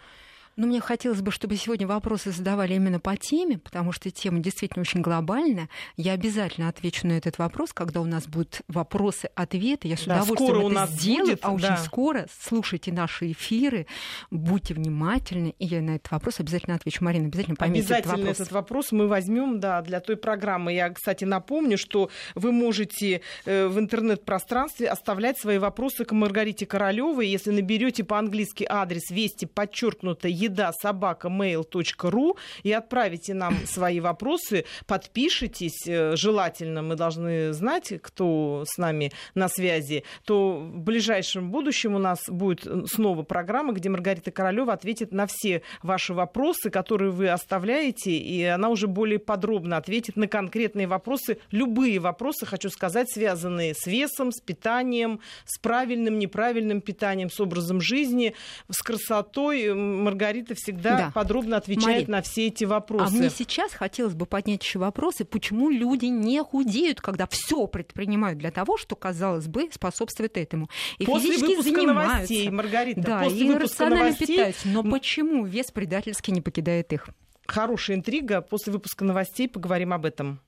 [0.57, 4.81] Но мне хотелось бы, чтобы сегодня вопросы задавали именно по теме, потому что тема действительно
[4.81, 5.69] очень глобальная.
[5.97, 9.89] Я обязательно отвечу на этот вопрос, когда у нас будут вопросы-ответы.
[9.89, 11.77] Я с да, удовольствием это у нас сделаю, будет, а очень да.
[11.77, 13.85] скоро слушайте наши эфиры,
[14.31, 17.03] будьте внимательны, и я на этот вопрос обязательно отвечу.
[17.03, 18.39] Марина, обязательно поймите обязательно этот вопрос.
[18.39, 20.73] этот вопрос мы возьмем, да, для той программы.
[20.73, 27.27] Я, кстати, напомню, что вы можете э, в интернет-пространстве оставлять свои вопросы к Маргарите Королевой.
[27.27, 35.87] Если наберете по-английски адрес вести подчеркнуто еда собака mail.ru и отправите нам свои вопросы, подпишитесь,
[35.87, 41.99] э, желательно мы должны знать, кто с нами на связи, то в ближайшем будущем у
[41.99, 48.11] нас будет снова программа, где Маргарита Королева ответит на все ваши вопросы, которые вы оставляете,
[48.11, 53.85] и она уже более подробно ответит на конкретные вопросы, любые вопросы, хочу сказать, связанные с
[53.85, 58.35] весом, с питанием, с правильным, неправильным питанием, с образом жизни,
[58.69, 59.73] с красотой.
[59.73, 61.11] Маргарита Маргарита всегда да.
[61.13, 63.13] подробно отвечает Марин, на все эти вопросы.
[63.13, 68.37] А мне сейчас хотелось бы поднять еще вопросы, почему люди не худеют, когда все предпринимают
[68.39, 70.69] для того, что, казалось бы, способствует этому.
[70.97, 72.15] И после физически выпуска занимаются.
[72.15, 74.27] новостей, Маргарита, да, после и выпуска новостей...
[74.27, 74.67] питаются.
[74.67, 77.09] Но почему вес предательски не покидает их?
[77.45, 78.41] Хорошая интрига.
[78.41, 80.41] После выпуска новостей поговорим об этом.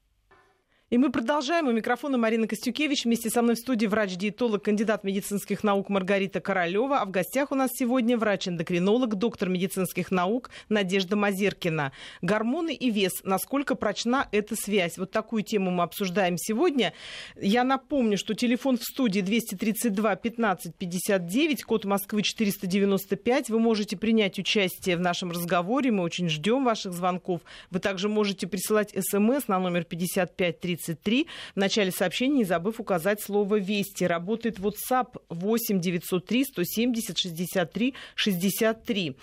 [0.89, 1.67] И мы продолжаем.
[1.67, 3.03] У микрофона Марина Костюкевич.
[3.03, 6.99] Вместе со мной в студии врач-диетолог, кандидат медицинских наук Маргарита Королева.
[6.99, 11.91] А в гостях у нас сегодня врач-эндокринолог, доктор медицинских наук Надежда Мазеркина.
[12.21, 13.11] Гормоны и вес.
[13.25, 14.97] Насколько прочна эта связь?
[14.97, 16.93] Вот такую тему мы обсуждаем сегодня.
[17.35, 23.49] Я напомню, что телефон в студии 232 15 59, код Москвы 495.
[23.49, 25.91] Вы можете принять участие в нашем разговоре.
[25.91, 27.41] Мы очень ждем ваших звонков.
[27.71, 31.27] Вы также можете присылать смс на номер 55 30 33.
[31.55, 34.05] В начале сообщения, не забыв указать слово «Вести».
[34.05, 39.17] Работает WhatsApp 8 903 170 63 63.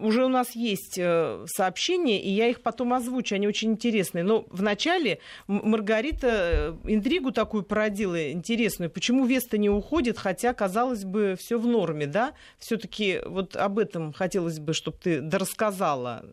[0.00, 4.22] Уже у нас есть э, сообщения, и я их потом озвучу, они очень интересные.
[4.22, 5.18] Но вначале
[5.48, 8.90] Маргарита э, интригу такую породила интересную.
[8.90, 12.34] Почему Веста не уходит, хотя, казалось бы, все в норме, да?
[12.58, 16.24] Все-таки вот об этом хотелось бы, чтобы ты рассказала.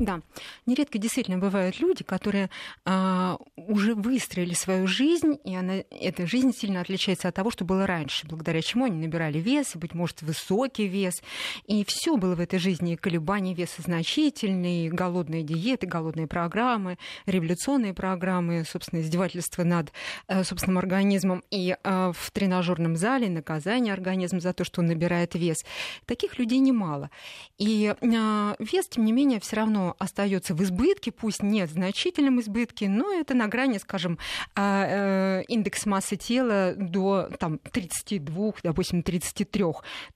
[0.00, 0.22] Да,
[0.66, 2.50] нередко действительно бывают люди, которые
[2.84, 7.86] а, уже выстроили свою жизнь, и она, эта жизнь сильно отличается от того, что было
[7.86, 11.22] раньше, благодаря чему они набирали вес, и, быть может, высокий вес.
[11.68, 16.98] И все было в этой жизни, и колебания веса значительные, и голодные диеты, голодные программы,
[17.26, 19.92] революционные программы, собственно, издевательства над
[20.26, 25.36] э, собственным организмом, и э, в тренажерном зале наказание организма за то, что он набирает
[25.36, 25.64] вес.
[26.04, 27.10] Таких людей немало.
[27.58, 32.40] И э, вес, тем не менее, все равно остается в избытке, пусть нет в значительном
[32.40, 34.18] избытке, но это на грани, скажем,
[34.54, 39.64] а, э, индекс массы тела до там, 32, допустим, 33.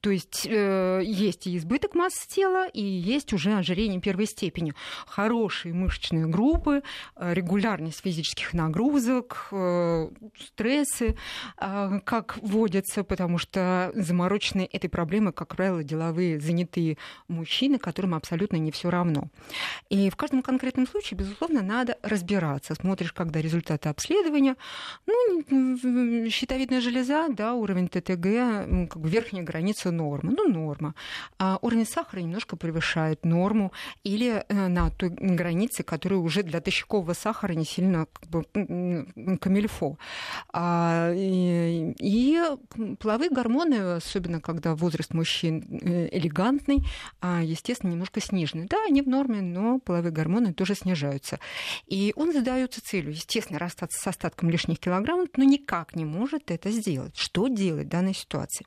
[0.00, 4.74] То есть э, есть и избыток массы тела, и есть уже ожирение первой степени.
[5.06, 6.82] Хорошие мышечные группы,
[7.16, 9.52] э, регулярность физических нагрузок,
[10.38, 11.16] стрессы,
[11.56, 18.70] как вводятся, потому что замороченные этой проблемой, как правило, деловые занятые мужчины, которым абсолютно не
[18.70, 19.28] все равно.
[19.88, 22.74] И в каждом конкретном случае, безусловно, надо разбираться.
[22.74, 24.56] Смотришь, когда результаты обследования,
[25.06, 30.94] ну, щитовидная железа, да, уровень ТТГ, как бы верхняя граница нормы, ну, норма.
[31.38, 33.72] А уровень сахара немножко превышает норму
[34.04, 38.44] или э, на той границе, которая уже для тощакового сахара не сильно как бы,
[39.40, 39.98] камильфо.
[40.52, 42.40] А, и, и
[42.98, 46.84] половые гормоны, особенно когда возраст мужчин э, элегантный,
[47.20, 48.66] а, естественно, немножко снижены.
[48.68, 51.40] Да, они в норме, но половые гормоны тоже снижаются.
[51.86, 56.70] И он задается целью, естественно, расстаться с остатком лишних килограммов, но никак не может это
[56.70, 57.16] сделать.
[57.16, 58.66] Что делать в данной ситуации?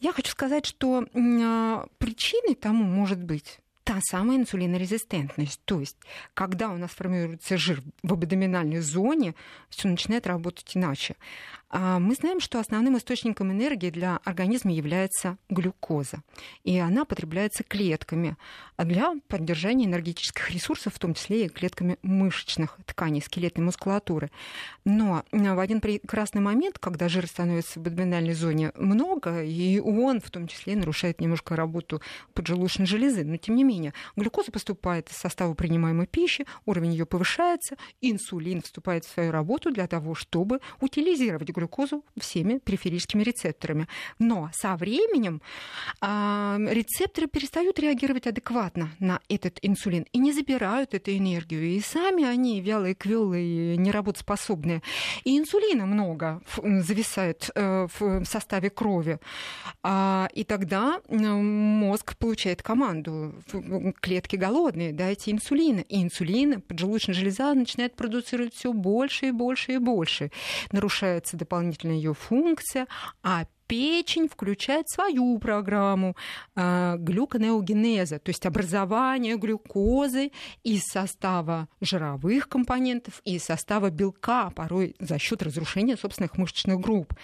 [0.00, 5.62] Я хочу сказать, что а, причиной тому может быть та самая инсулинорезистентность.
[5.64, 5.96] То есть,
[6.34, 9.34] когда у нас формируется жир в абдоминальной зоне,
[9.70, 11.16] все начинает работать иначе.
[11.70, 16.22] А мы знаем, что основным источником энергии для организма является глюкоза,
[16.64, 18.36] и она потребляется клетками
[18.78, 24.30] для поддержания энергетических ресурсов, в том числе и клетками мышечных тканей, скелетной мускулатуры.
[24.86, 30.30] Но в один прекрасный момент, когда жир становится в абдоминальной зоне много, и он в
[30.30, 32.00] том числе нарушает немножко работу
[32.32, 37.76] поджелудочной железы, но тем не менее глюкоза поступает из состава принимаемой пищи, уровень ее повышается,
[38.00, 43.88] инсулин вступает в свою работу для того, чтобы утилизировать глюкозу всеми периферическими рецепторами.
[44.18, 45.40] Но со временем
[46.00, 51.62] э, рецепторы перестают реагировать адекватно на этот инсулин и не забирают эту энергию.
[51.64, 54.82] И сами они вялые, квелые, неработоспособные.
[55.24, 59.18] И инсулина много зависает э, в составе крови.
[59.82, 63.34] А, и тогда мозг получает команду.
[64.00, 65.80] Клетки голодные, дайте инсулина.
[65.80, 70.30] И инсулина, поджелудочная железа начинает продуцировать все больше и больше и больше.
[70.72, 72.86] Нарушается дополнительно ее функция,
[73.22, 76.16] а печень включает свою программу
[76.56, 80.32] э, глюконеогенеза, то есть образование глюкозы
[80.64, 87.14] из состава жировых компонентов и состава белка, порой за счет разрушения собственных мышечных групп.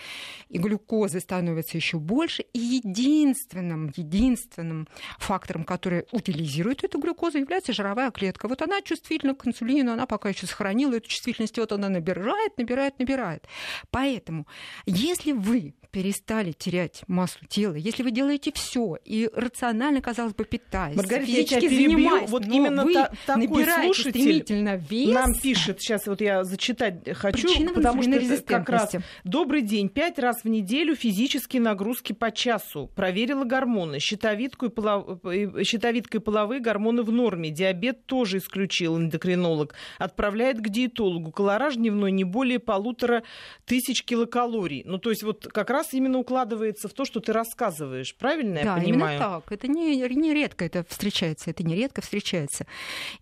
[0.50, 2.42] И глюкозы становится еще больше.
[2.52, 4.86] И единственным, единственным
[5.18, 8.48] фактором, который утилизирует эту глюкозу, является жировая клетка.
[8.48, 12.98] Вот она чувствительна к инсулину, она пока еще сохранила эту чувствительность, вот она набирает, набирает,
[12.98, 13.46] набирает.
[13.90, 14.46] Поэтому,
[14.86, 20.96] если вы перестали терять массу тела, если вы делаете все и рационально, казалось бы, питаясь,
[20.96, 26.20] Маргарита, физически занимаясь, вот именно вы та, такой слушатель стремительно вес, нам пишет, сейчас вот
[26.20, 31.62] я зачитать хочу, потому что это как раз добрый день, пять раз в неделю физические
[31.62, 35.20] нагрузки по часу, проверила гормоны, щитовидку и, полов...
[35.62, 42.10] щитовидка и половые гормоны в норме, диабет тоже исключил эндокринолог, отправляет к диетологу, колораж дневной
[42.10, 43.22] не более полутора
[43.64, 47.32] тысяч килокалорий, ну то есть вот как раз раз именно укладывается в то, что ты
[47.32, 48.14] рассказываешь.
[48.16, 49.18] Правильно да, я понимаю?
[49.18, 49.52] именно так.
[49.52, 52.66] Это не, не редко это встречается, это не редко встречается.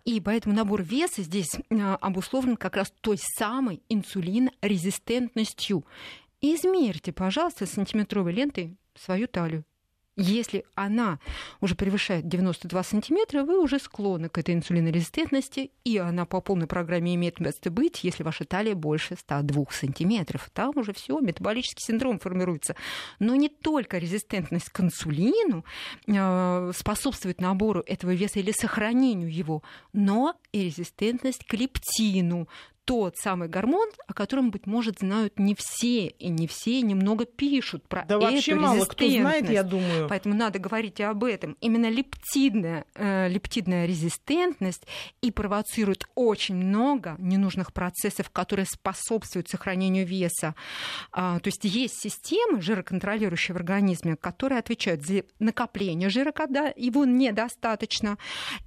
[0.05, 5.85] И поэтому набор веса здесь а, обусловлен как раз той самой инсулинорезистентностью.
[6.41, 9.63] Измерьте, пожалуйста, сантиметровой лентой свою талию.
[10.15, 11.17] Если она
[11.59, 17.15] уже превышает 92 сантиметра, вы уже склонны к этой инсулинорезистентности, и она по полной программе
[17.15, 20.51] имеет место быть, если ваша талия больше 102 сантиметров.
[20.53, 22.75] Там уже все, метаболический синдром формируется.
[23.17, 25.65] Но не только резистентность к инсулину
[26.05, 32.47] э, способствует набору этого веса или сохранению его, но и резистентность к лептину,
[32.85, 37.87] тот самый гормон, о котором, быть может, знают не все, и не все немного пишут
[37.87, 40.07] про да эту вообще мало кто знает, я думаю.
[40.09, 41.55] Поэтому надо говорить и об этом.
[41.61, 44.85] Именно лептидная, э, лептидная резистентность
[45.21, 50.55] и провоцирует очень много ненужных процессов, которые способствуют сохранению веса.
[51.11, 57.05] А, то есть есть системы жироконтролирующие в организме, которые отвечают за накопление жира, когда его
[57.05, 58.17] недостаточно,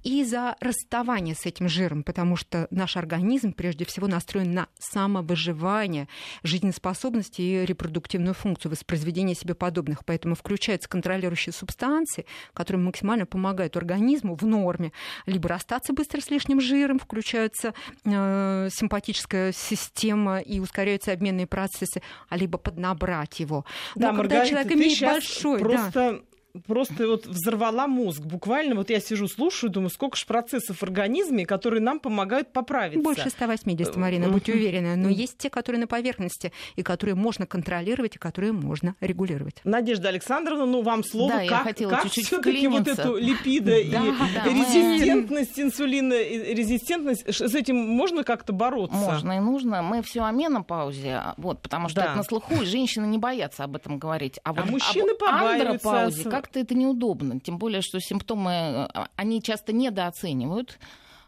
[0.03, 6.07] и за расставание с этим жиром, потому что наш организм прежде всего настроен на самовыживание,
[6.43, 10.05] жизнеспособность и репродуктивную функцию воспроизведения себе подобных.
[10.05, 14.91] Поэтому включаются контролирующие субстанции, которые максимально помогают организму в норме
[15.25, 17.73] либо расстаться быстро с лишним жиром, включаются
[18.05, 23.65] э, симпатическая система и ускоряются обменные процессы, а либо поднабрать его.
[23.95, 25.59] Но да, когда Маргарита, человек имеет большой...
[25.59, 25.91] Просто...
[25.93, 26.19] Да,
[26.65, 28.21] просто вот взорвала мозг.
[28.21, 33.03] Буквально вот я сижу, слушаю, думаю, сколько же процессов в организме, которые нам помогают поправиться.
[33.03, 34.95] Больше 180, Марина, будьте уверены.
[34.95, 39.61] Но есть те, которые на поверхности, и которые можно контролировать, и которые можно регулировать.
[39.63, 43.77] Надежда Александровна, ну вам слово, да, как, я хотела как чуть-чуть все-таки вот эту липидо
[43.77, 48.97] и резистентность, инсулина, резистентность, с этим можно как-то бороться?
[48.97, 49.81] Можно и нужно.
[49.81, 53.75] Мы все о менопаузе, вот, потому что это на слуху, и женщины не боятся об
[53.75, 54.39] этом говорить.
[54.43, 57.39] А, вот а мужчины побаиваются как-то это неудобно.
[57.39, 60.79] Тем более, что симптомы, э, они часто недооценивают.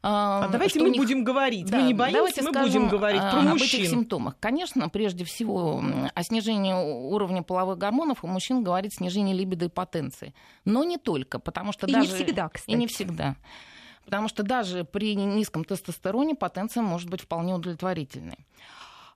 [0.02, 1.02] А давайте мы них...
[1.02, 1.66] будем говорить.
[1.66, 3.82] Да, мы не боимся, мы будем говорить про об мужчин.
[3.82, 4.38] этих симптомах.
[4.40, 10.34] Конечно, прежде всего, о снижении уровня половых гормонов у мужчин говорит снижение либидо и потенции.
[10.64, 12.08] Но не только, потому что и даже...
[12.08, 12.72] не всегда, кстати.
[12.72, 13.36] И не всегда.
[14.06, 18.40] Потому что даже при низком тестостероне потенция может быть вполне удовлетворительной.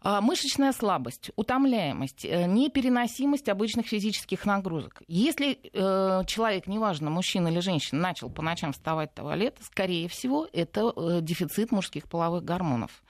[0.05, 5.01] А, мышечная слабость, утомляемость, э, непереносимость обычных физических нагрузок.
[5.07, 10.45] Если э, человек, неважно, мужчина или женщина, начал по ночам вставать в туалет, скорее всего,
[10.51, 13.01] это э, дефицит мужских половых гормонов.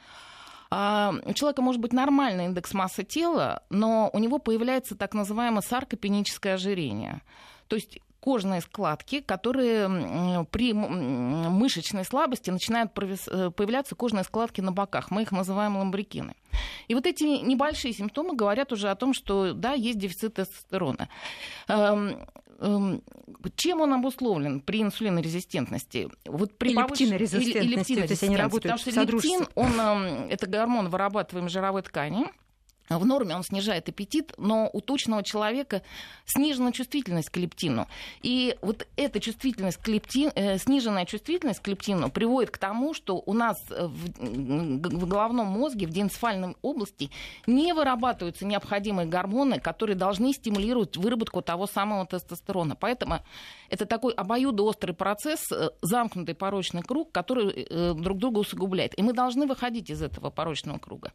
[0.70, 5.62] А, у человека может быть нормальный индекс массы тела, но у него появляется так называемое
[5.62, 7.24] саркопеническое ожирение.
[7.70, 15.12] То есть кожные складки, которые при мышечной слабости начинают э, появляться кожные складки на боках.
[15.12, 16.34] Мы их называем ламбрикины.
[16.88, 21.10] И вот эти небольшие симптомы говорят уже о том, что да, есть дефицит тестостерона.
[21.68, 22.26] Эм,
[22.60, 23.04] эм,
[23.58, 26.08] чем он обусловлен при инсулинорезистентности?
[26.26, 30.48] Вот при лептинорезистентности, или, или то есть они работают Потому что лептин, он, эм, это
[30.48, 32.28] гормон, вырабатываемый жировой ткани,
[33.00, 35.82] в норме он снижает аппетит, но у тучного человека
[36.26, 37.88] снижена чувствительность к лептину.
[38.22, 43.22] И вот эта чувствительность к лептину, э, сниженная чувствительность к лептину приводит к тому, что
[43.26, 47.10] у нас в, в головном мозге, в денцефальной области
[47.48, 52.76] не вырабатываются необходимые гормоны, которые должны стимулировать выработку того самого тестостерона.
[52.76, 53.20] Поэтому
[53.70, 58.98] это такой обоюдоострый процесс, э, замкнутый порочный круг, который э, друг друга усугубляет.
[58.98, 61.12] И мы должны выходить из этого порочного круга.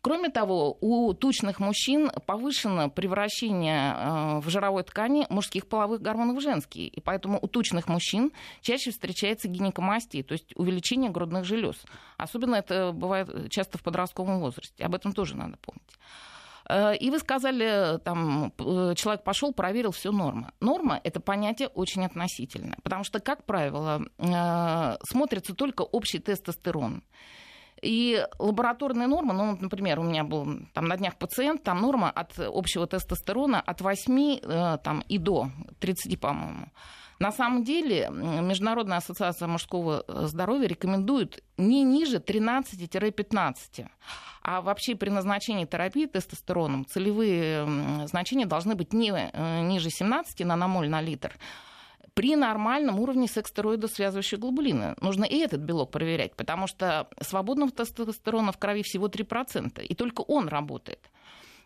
[0.00, 6.40] Кроме того, у тучных мужчин повышено превращение э, в жировой ткани мужских половых гормонов в
[6.40, 6.86] женские.
[6.88, 11.76] И поэтому у тучных мужчин чаще встречается гинекомастия, то есть увеличение грудных желез.
[12.16, 14.84] Особенно это бывает часто в подростковом возрасте.
[14.84, 15.98] Об этом тоже надо помнить.
[16.68, 18.52] Э, и вы сказали, там,
[18.94, 20.52] человек пошел, проверил, все норма.
[20.60, 27.02] Норма это понятие очень относительное, потому что, как правило, э, смотрится только общий тестостерон.
[27.82, 32.38] И лабораторная норма, ну, например, у меня был там на днях пациент, там норма от
[32.38, 36.68] общего тестостерона от 8 э, там, и до 30, по-моему.
[37.18, 43.86] На самом деле Международная ассоциация мужского э, здоровья рекомендует не ниже 13-15.
[44.42, 50.88] А вообще при назначении терапии тестостероном целевые значения должны быть не э, ниже 17 наномоль
[50.88, 51.34] на литр,
[52.18, 54.96] при нормальном уровне секс-стероида связывающей глобулины.
[55.00, 60.22] Нужно и этот белок проверять, потому что свободного тестостерона в крови всего 3%, и только
[60.22, 60.98] он работает.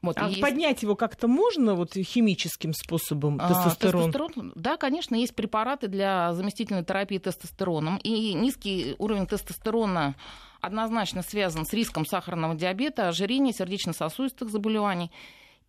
[0.02, 0.42] Вот, а есть...
[0.42, 4.10] поднять его как-то можно вот химическим способом а, тестостерон?
[4.10, 4.52] А, тестостерон?
[4.54, 7.96] Да, конечно, есть препараты для заместительной терапии тестостероном.
[8.02, 10.16] И низкий уровень тестостерона
[10.60, 15.10] однозначно связан с риском сахарного диабета, ожирения, сердечно-сосудистых заболеваний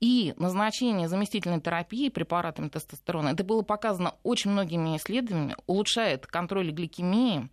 [0.04, 7.50] и назначение заместительной терапии препаратами тестостерона, это было показано очень многими исследованиями, улучшает контроль гликемии,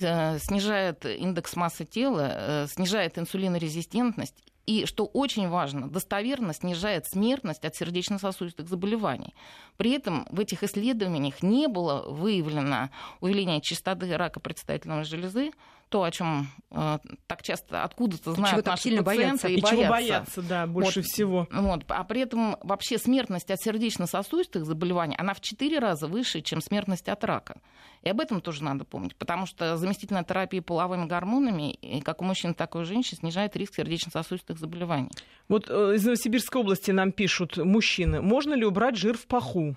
[0.00, 4.34] э, снижает индекс массы тела, э, снижает инсулинорезистентность
[4.66, 9.32] и, что очень важно, достоверно снижает смертность от сердечно-сосудистых заболеваний.
[9.76, 15.52] При этом в этих исследованиях не было выявлено увеличение частоты рака предстательной железы,
[15.92, 19.46] то, о чем э, так часто откуда-то знают чего наши сильно боятся?
[19.48, 19.76] и, И боятся.
[19.82, 21.06] чего бояться, да, больше Вот.
[21.06, 21.46] всего.
[21.52, 21.84] Вот.
[21.88, 27.08] А при этом вообще смертность от сердечно-сосудистых заболеваний, она в 4 раза выше, чем смертность
[27.08, 27.60] от рака.
[28.02, 32.24] И об этом тоже надо помнить, потому что заместительная терапия половыми гормонами, и как у
[32.24, 35.10] мужчин, так и у женщин, снижает риск сердечно-сосудистых заболеваний.
[35.48, 39.76] Вот э, из Новосибирской области нам пишут мужчины, можно ли убрать жир в паху?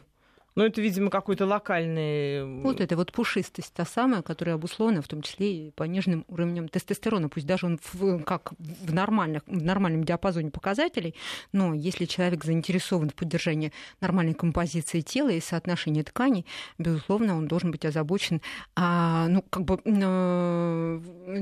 [0.55, 2.61] Ну, это, видимо, какой-то локальный...
[2.61, 7.27] Вот это вот пушистость, та самая, которая обусловлена в том числе и пониженным уровнем тестостерона.
[7.27, 11.13] Пусть даже он в, как в, нормальных, в нормальном диапазоне показателей,
[11.51, 16.45] но если человек заинтересован в поддержании нормальной композиции тела и соотношения тканей,
[16.77, 18.41] безусловно, он должен быть озабочен
[18.75, 21.01] а, ну, как бы, э,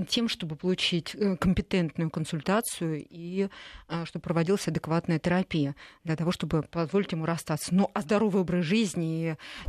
[0.09, 3.47] тем, чтобы получить э, компетентную консультацию и
[3.87, 7.75] а, чтобы проводилась адекватная терапия для того, чтобы позволить ему расстаться.
[7.75, 9.02] Ну, а здоровый образ жизни,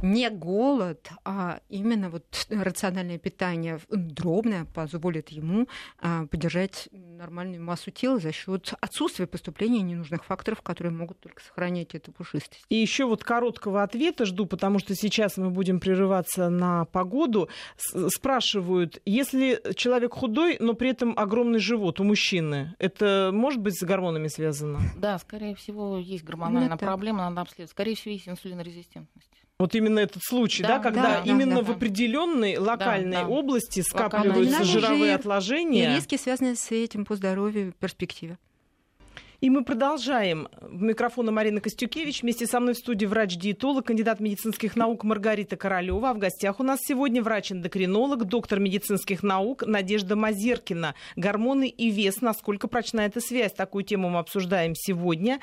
[0.02, 5.68] не голод, а именно вот рациональное питание дробное позволит ему
[6.00, 11.94] а, поддержать нормальную массу тела за счет отсутствия поступления ненужных факторов, которые могут только сохранять
[11.94, 12.64] эту пушистость.
[12.68, 17.48] И еще вот короткого ответа жду, потому что сейчас мы будем прерываться на погоду.
[18.08, 23.82] Спрашивают, если человек худой, но при этом огромный живот у мужчины, это может быть с
[23.82, 24.80] гормонами связано?
[24.96, 26.80] Да, скорее всего, есть гормональная так.
[26.80, 27.70] проблема, надо обследовать.
[27.70, 29.23] Скорее всего, есть инсулинорезистентность.
[29.58, 31.72] Вот именно этот случай, да, Да, когда да, да, именно да, в да.
[31.74, 33.28] определенной локальной да.
[33.28, 34.08] области Локальная.
[34.08, 35.92] скапливаются Абдоминальный жировые жир отложения.
[35.92, 38.36] И риски, связанные с этим по здоровью в перспективе.
[39.40, 40.48] И мы продолжаем.
[40.60, 42.22] В микрофона Марина Костюкевич.
[42.22, 46.10] Вместе со мной в студии врач-диетолог, кандидат медицинских наук Маргарита Королева.
[46.10, 50.94] А в гостях у нас сегодня врач-эндокринолог, доктор медицинских наук Надежда Мазеркина.
[51.14, 52.22] Гормоны и вес.
[52.22, 53.52] Насколько прочна эта связь?
[53.52, 55.40] Такую тему мы обсуждаем сегодня.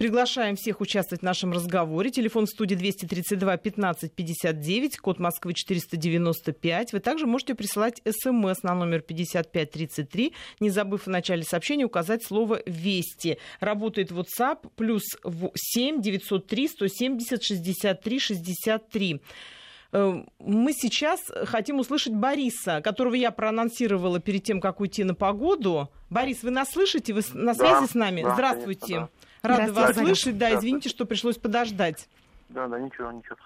[0.00, 2.10] Приглашаем всех участвовать в нашем разговоре.
[2.10, 6.94] Телефон в студии 232 15 59, код Москвы 495.
[6.94, 12.62] Вы также можете присылать смс на номер 5533, не забыв в начале сообщения указать слово
[12.64, 13.36] «Вести».
[13.60, 15.02] Работает WhatsApp плюс
[15.54, 19.20] 7 903 170 63 63.
[19.92, 25.90] Э, Мы сейчас хотим услышать Бориса, которого я проанонсировала перед тем, как уйти на погоду.
[26.08, 27.12] Борис, вы нас слышите?
[27.12, 28.22] Вы на связи с нами?
[28.22, 28.80] да, Здравствуйте.
[28.86, 29.10] конечно,
[29.42, 30.38] Рада вас слышать.
[30.38, 32.08] Да, извините, что пришлось подождать.
[32.48, 33.36] Да, да, ничего, ничего.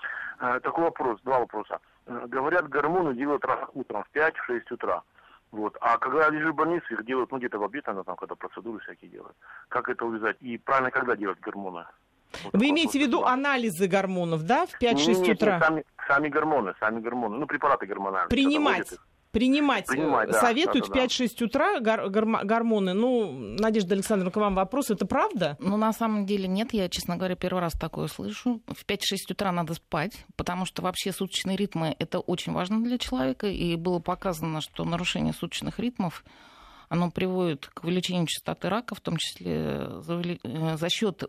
[0.40, 1.78] Э, такой вопрос, два вопроса.
[2.06, 4.32] Э, говорят, гормоны делают рано утром в 5-6
[4.70, 5.02] утра.
[5.50, 5.76] Вот.
[5.80, 8.80] А когда лежишь в больнице, их делают, ну, где-то в обед, наверное, там, когда процедуры
[8.80, 9.36] всякие делают.
[9.68, 10.36] Как это увязать?
[10.40, 11.84] И правильно, когда делать гормоны?
[12.42, 15.60] Вот Вы имеете в виду анализы гормонов, да, в Не, 5-6 нет, нет, утра?
[15.60, 17.38] Сами, сами гормоны, сами гормоны.
[17.38, 18.28] Ну, препараты гормональные.
[18.28, 18.92] Принимать.
[19.34, 22.94] Принимать, Принимать, э, да, советуют да, да, в 5-6 утра гор- гормо- гормоны.
[22.94, 24.90] Ну, Надежда Александровна, к вам вопрос.
[24.90, 25.56] Это правда?
[25.60, 28.62] Ну, на самом деле нет, я, честно говоря, первый раз такое слышу.
[28.68, 33.48] В 5-6 утра надо спать, потому что вообще суточные ритмы– это очень важно для человека,
[33.48, 36.24] и было показано, что нарушение суточных ритмов
[36.88, 41.24] оно приводит к увеличению частоты рака, в том числе за, увели- э, за счет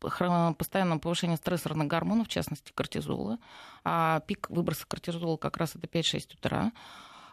[0.00, 3.38] постоянного повышения стрессорных гормонов, в частности кортизола.
[3.84, 6.72] А пик выброса кортизола как раз это 5-6 утра.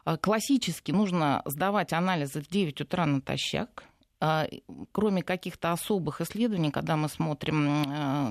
[0.06, 3.86] А, Классически нужно сдавать анализы в 9 утра натощак.
[4.20, 4.48] А,
[4.92, 8.30] Кроме каких-то особых исследований, когда мы смотрим э,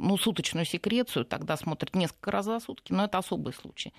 [0.00, 3.92] ну, суточную секрецию, тогда смотрят несколько раз за сутки, но это особый случай.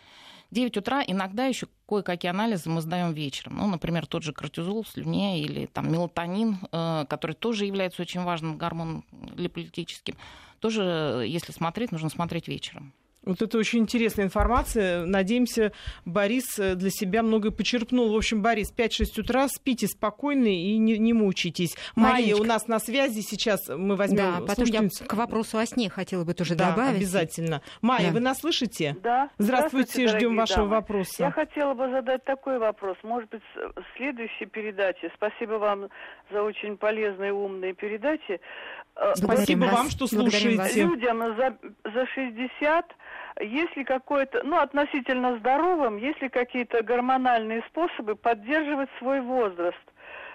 [0.51, 3.57] 9 утра иногда еще кое-какие анализы мы сдаем вечером.
[3.57, 8.23] Ну, например, тот же кортизол в слюне или там мелатонин, э, который тоже является очень
[8.23, 9.05] важным гормоном
[9.35, 10.15] липолитическим.
[10.59, 12.93] Тоже, если смотреть, нужно смотреть вечером.
[13.25, 15.05] Вот это очень интересная информация.
[15.05, 15.73] Надеемся,
[16.05, 18.13] Борис э, для себя многое почерпнул.
[18.13, 21.75] В общем, Борис, 5-6 утра, спите спокойно и не, не мучайтесь.
[21.95, 22.41] Майя Мариночка.
[22.41, 23.19] у нас на связи.
[23.21, 26.97] Сейчас мы возьмем Да, потом я к вопросу о сне хотела бы тоже Да, добавить.
[26.97, 27.61] обязательно.
[27.81, 28.13] Майя, Да.
[28.13, 28.95] вы нас слышите?
[29.03, 29.29] Да.
[29.37, 30.69] Здравствуйте, ждем дорогие вашего дамы.
[30.77, 31.15] вопроса.
[31.19, 32.95] Я хотела бы задать такой вопрос.
[33.03, 35.11] Может быть, с- в следующей передаче.
[35.15, 35.89] Спасибо вам
[36.31, 38.39] за очень полезные умные передачи.
[38.99, 39.91] Э, Спасибо Благодарим вам, вас.
[39.93, 40.71] что Благодарим вас.
[40.71, 40.89] слушаете.
[40.93, 41.57] Людям за,
[41.91, 42.95] за 60,
[43.41, 49.77] если какой-то, ну, относительно здоровым, есть ли какие-то гормональные способы поддерживать свой возраст?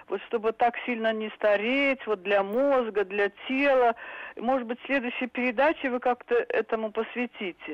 [0.09, 3.95] Вот чтобы так сильно не стареть, вот для мозга, для тела.
[4.37, 7.73] Может быть, в следующей передаче вы как-то этому посвятите.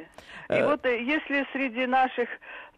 [0.48, 0.66] И Э.
[0.66, 2.28] вот э, если среди наших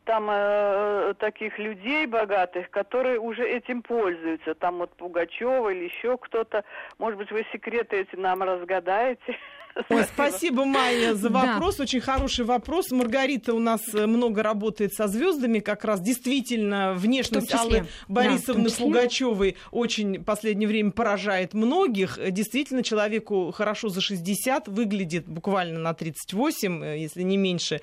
[0.05, 6.65] там э, таких людей богатых, которые уже этим пользуются, там вот Пугачева или еще кто-то,
[6.99, 9.37] может быть, вы секреты эти нам разгадаете?
[9.89, 11.55] Ой, спасибо, Майя, за Да.
[11.55, 11.81] вопрос.
[11.81, 12.91] Очень хороший вопрос.
[12.91, 17.55] Маргарита у нас э, много работает со звездами, как раз действительно внешность.
[17.55, 18.77] Аллы Борисовны Да.
[18.77, 22.19] Пугачевой очень в последнее время поражает многих.
[22.19, 27.81] Э, Действительно, человеку хорошо за 60, выглядит буквально на 38, э, если не меньше.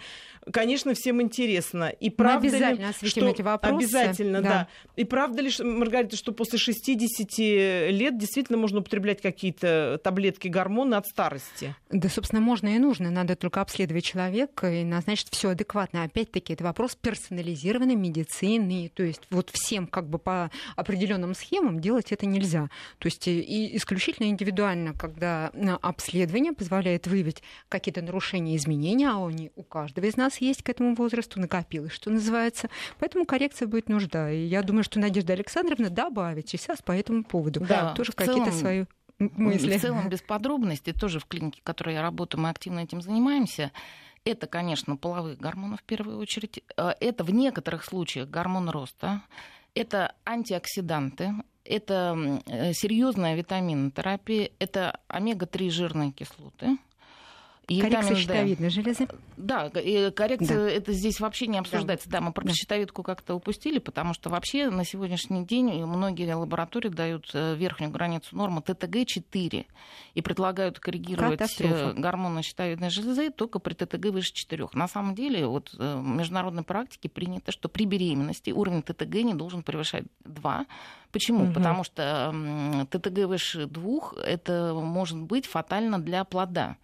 [0.51, 1.89] Конечно, всем интересно.
[1.89, 3.29] И правда Мы обязательно ли, осветим что...
[3.29, 3.75] эти вопросы.
[3.75, 4.49] Обязательно, да.
[4.49, 4.67] Да.
[4.95, 11.07] И правда ли, Маргарита, что после 60 лет действительно можно употреблять какие-то таблетки гормоны от
[11.07, 11.75] старости?
[11.89, 13.11] Да, собственно, можно и нужно.
[13.11, 16.03] Надо только обследовать человека и назначить все адекватно.
[16.03, 18.91] Опять-таки, это вопрос персонализированной медицины.
[18.93, 22.69] То есть вот всем как бы по определенным схемам делать это нельзя.
[22.97, 29.51] То есть и исключительно индивидуально, когда э, обследование позволяет выявить какие-то нарушения, изменения, а они
[29.55, 32.69] у каждого из нас есть к этому возрасту, накопилось, что называется.
[32.99, 34.31] Поэтому коррекция будет нужда.
[34.31, 37.59] И я думаю, что Надежда Александровна добавит сейчас по этому поводу.
[37.61, 38.85] Да, тоже какие-то свои
[39.19, 39.77] мысли.
[39.77, 43.71] В целом, без подробностей, тоже в клинике, в которой я работаю, мы активно этим занимаемся.
[44.25, 46.63] Это, конечно, половые гормоны в первую очередь.
[46.77, 49.21] Э, Это в некоторых случаях гормон роста.
[49.75, 51.33] Это антиоксиданты.
[51.63, 54.51] Это э, серьезная витаминотерапия.
[54.59, 56.77] Это омега-3 жирные кислоты.
[57.69, 58.21] И Коррекция витамин D.
[58.21, 59.07] щитовидной железы.
[59.37, 62.09] Да, и коррекция это здесь вообще не обсуждается.
[62.09, 62.51] Да, мы про Да.
[62.53, 68.35] щитовидку как-то упустили, потому что вообще на сегодняшний день многие лаборатории дают э, верхнюю границу
[68.35, 69.65] нормы ТТГ-4
[70.15, 71.93] и предлагают коррегировать Катастрофа.
[71.95, 74.69] э, гормоны щитовидной железы только при ТТГ выше 4.
[74.73, 79.35] На самом деле, вот э, в международной практике принято, что при беременности уровень ТТГ не
[79.35, 80.65] должен превышать 2.
[81.11, 81.45] Почему?
[81.45, 81.53] Мгм.
[81.53, 82.33] Потому что
[82.89, 86.75] ТТГ выше 2 это может быть фатально для плода.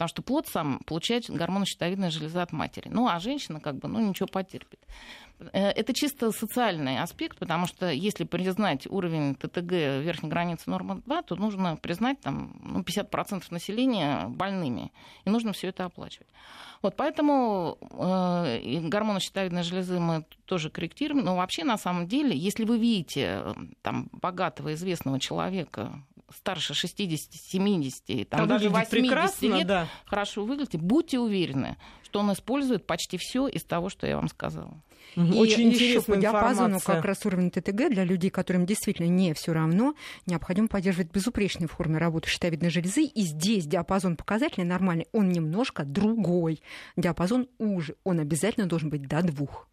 [0.00, 2.88] Потому что плод сам получает гормоны щитовидной железы от матери.
[2.88, 4.80] Ну, а женщина как бы, ну, ничего потерпит.
[5.52, 9.70] Э, Это чисто социальный аспект, потому что если признать уровень ТТГ
[10.02, 14.90] верхней границы нормы 2, то нужно признать там, ну, 50% населения больными.
[15.26, 16.28] И нужно все это оплачивать.
[16.80, 21.26] Вот поэтому э, и гормоны щитовидной железы мы тоже корректируем.
[21.26, 26.02] Но вообще, на самом деле, если вы видите э, там, богатого, известного человека,
[26.34, 29.88] старше 60, 70, там, Там даже выглядит 80 прекрасно, лет, да.
[30.06, 34.82] хорошо выглядите, будьте уверены, что он использует почти все из того, что я вам сказала.
[35.16, 36.94] И Очень интересная по диапазону информация.
[36.96, 39.94] как раз уровень ТТГ для людей, которым действительно не все равно,
[40.26, 43.02] необходимо поддерживать безупречной форме работы щитовидной железы.
[43.02, 46.62] И здесь диапазон показателей нормальный, он немножко другой.
[46.96, 49.66] Диапазон уже, он обязательно должен быть до двух.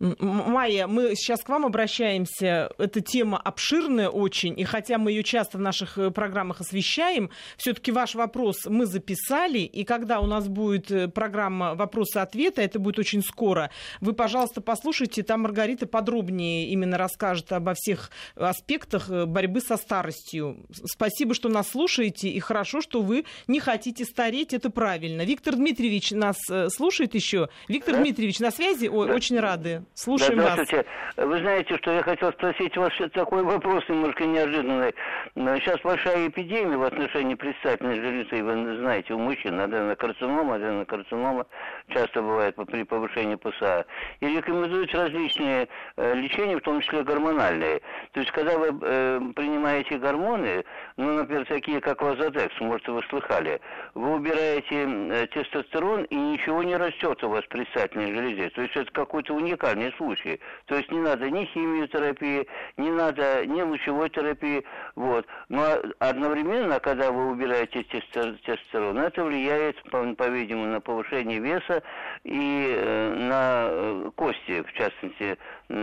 [0.00, 2.70] Майя, мы сейчас к вам обращаемся.
[2.78, 7.92] Эта тема обширная очень, и хотя мы ее часто в наших э, программах освещаем, все-таки
[7.92, 13.22] ваш вопрос мы записали, и когда у нас будет э, программа вопросы-ответы, это будет очень
[13.22, 13.70] скоро,
[14.00, 20.66] вы, пожалуйста, послушайте, там Маргарита подробнее именно расскажет обо всех аспектах э, борьбы со старостью.
[20.72, 25.22] Спасибо, что нас слушаете, и хорошо, что вы не хотите стареть, это правильно.
[25.22, 26.36] Виктор Дмитриевич нас
[26.70, 27.48] слушает еще.
[27.68, 28.00] Виктор Да.
[28.00, 28.88] Дмитриевич, на связи?
[28.88, 29.14] Ой, Да.
[29.14, 29.83] очень рады.
[29.84, 30.52] Да, Слушаем вас.
[30.52, 30.86] здравствуйте.
[31.16, 34.94] Вы знаете, что я хотел спросить у вас такой вопрос немножко неожиданный.
[35.34, 41.46] Сейчас большая эпидемия в отношении предстательной железы, вы знаете, у мужчин аденокарцинома, аденокарцинома
[41.88, 43.84] часто бывает при повышении ПСА.
[44.20, 47.80] И рекомендуют различные э, лечения, в том числе гормональные.
[48.12, 50.64] То есть, когда вы э, принимаете гормоны,
[50.96, 53.60] ну, например, такие как вазодекс, может, вы слыхали,
[53.94, 58.50] вы убираете э, тестостерон, и ничего не растет у вас в предстательной железе.
[58.50, 60.40] То есть, это какой-то уникальный случай.
[60.66, 62.46] То есть, не надо ни химиотерапии,
[62.76, 64.64] не надо ни лучевой терапии.
[64.94, 65.26] Вот.
[65.48, 65.64] Но
[65.98, 71.82] одновременно, когда вы убираете тестостерон, это влияет, по- по-видимому, на повышение веса
[72.24, 75.74] и э, на э, кости, в частности, э,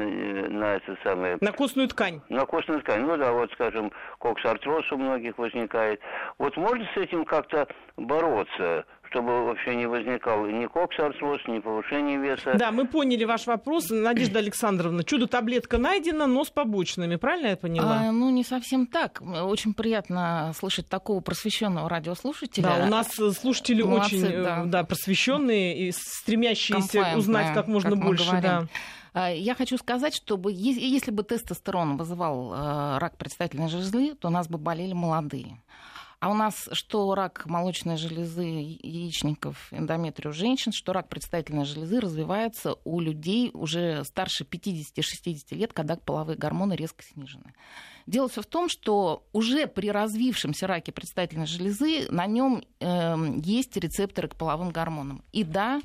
[0.49, 1.37] на это самое...
[1.41, 2.21] На костную ткань.
[2.29, 3.01] На костную ткань.
[3.01, 5.99] Ну да, вот, скажем, коксартроз у многих возникает.
[6.37, 7.67] Вот можно с этим как-то
[7.97, 12.53] бороться, чтобы вообще не возникал ни коксартроз, ни повышение веса?
[12.57, 13.89] Да, мы поняли ваш вопрос.
[13.89, 17.17] Надежда Александровна, чудо-таблетка найдена, но с побочными.
[17.17, 17.99] Правильно я поняла?
[18.07, 19.21] А, ну, не совсем так.
[19.21, 22.63] Очень приятно слышать такого просвещенного радиослушателя.
[22.63, 24.63] Да, у нас э, слушатели Молодцы, очень э, да.
[24.65, 28.39] да, просвещенные и стремящиеся Комплаентные, узнать как можно как больше.
[28.41, 28.67] Да.
[29.13, 34.31] А, Я хочу сказать, чтобы если бы тестостерон вызывал э, рак предстательной железы, то у
[34.31, 35.57] нас бы болели молодые.
[36.21, 41.99] А у нас что рак молочной железы, яичников, эндометрия у женщин, что рак предстательной железы
[41.99, 47.55] развивается у людей уже старше 50-60 лет, когда половые гормоны резко снижены.
[48.05, 52.63] Дело все в том, что уже при развившемся раке предстательной железы на нем
[53.43, 55.23] есть рецепторы к половым гормонам.
[55.31, 55.81] И да,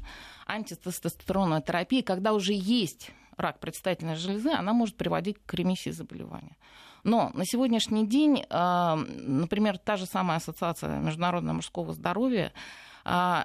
[0.47, 6.59] антитестостеронная терапия, когда уже есть рак предстательной железы, она может приводить к ремиссии заболевания.
[7.07, 12.53] Но на сегодняшний день, э, например, та же самая Ассоциация международного мужского здоровья
[13.05, 13.45] э,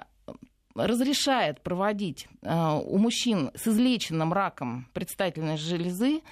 [0.74, 6.22] разрешает проводить э, у мужчин с излеченным раком предстательной железы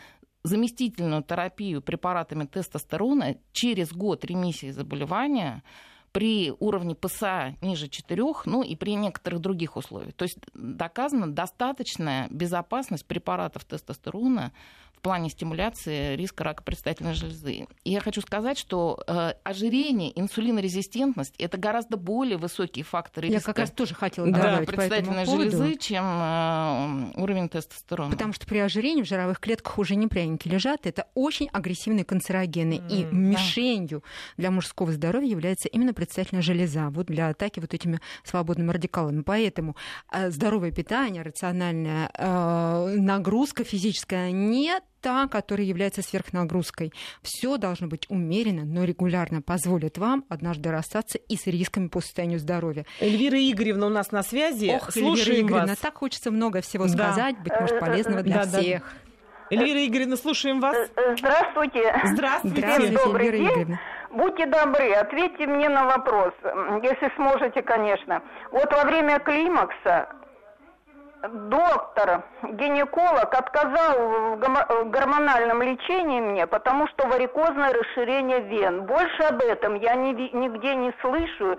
[0.43, 5.63] заместительную терапию препаратами тестостерона через год ремиссии заболевания
[6.11, 10.15] при уровне ПСА ниже 4, ну и при некоторых других условиях.
[10.15, 14.53] То есть доказана достаточная безопасность препаратов тестостерона
[15.01, 17.67] в плане стимуляции риска рака предстательной железы.
[17.85, 23.55] И я хочу сказать, что э, ожирение, инсулинорезистентность это гораздо более высокие факторы я риска
[23.55, 25.79] как раз тоже хотела да, добавить предстательной по железы, поводу.
[25.79, 28.11] чем э, уровень тестостерона.
[28.11, 30.87] Потому что при ожирении в жировых клетках уже не пряники лежат.
[30.87, 32.75] Это очень агрессивные канцерогены.
[32.75, 33.11] М, и да.
[33.11, 34.05] мишенью
[34.37, 36.91] для мужского здоровья является именно предстательная железа.
[36.91, 39.23] Вот для атаки вот этими свободными радикалами.
[39.23, 39.77] Поэтому
[40.13, 46.93] э, здоровое питание, рациональная э, нагрузка физическая не та, которая является сверхнагрузкой.
[47.23, 52.39] Все должно быть умеренно, но регулярно позволит вам однажды расстаться и с рисками по состоянию
[52.39, 52.85] здоровья.
[53.01, 54.73] Эльвира Игоревна у нас на связи.
[54.77, 55.79] Ох, Эльвира Слушаем Игоревна, вас.
[55.79, 56.91] так хочется много всего Да.
[56.91, 58.61] сказать, быть может, полезного для Да, да.
[58.61, 58.93] всех.
[59.51, 60.77] Эльвира Игоревна, слушаем вас.
[60.77, 61.95] Э, Здравствуйте.
[62.05, 62.59] Здравствуйте.
[62.61, 63.53] Здравствуйте, Добрый Эльвира день.
[63.53, 63.81] Игоревна.
[64.13, 66.33] Будьте добры, ответьте мне на вопрос,
[66.83, 68.23] если сможете, конечно.
[68.51, 70.09] Вот во время климакса
[71.29, 78.87] доктор, гинеколог отказал в гормональном лечении мне, потому что варикозное расширение вен.
[78.87, 81.57] Больше об этом я ни ви- нигде не слышу.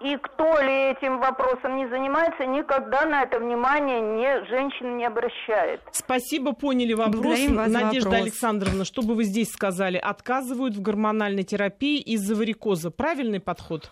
[0.00, 5.80] И кто ли этим вопросом не занимается, никогда на это внимание не, женщина не обращает.
[5.92, 7.38] Спасибо, поняли вопрос.
[7.48, 8.22] Надежда вопрос.
[8.22, 9.98] Александровна, что бы вы здесь сказали?
[9.98, 12.90] Отказывают в гормональной терапии из-за варикоза.
[12.90, 13.90] Правильный подход?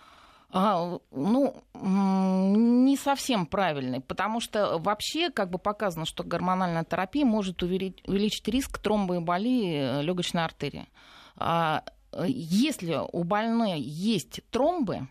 [0.53, 7.63] А, ну, не совсем правильный, потому что вообще как бы показано, что гормональная терапия может
[7.63, 10.87] увеличить, риск тромбоэмболии легочной артерии.
[11.37, 15.07] А, э, Если у больной есть тромбы,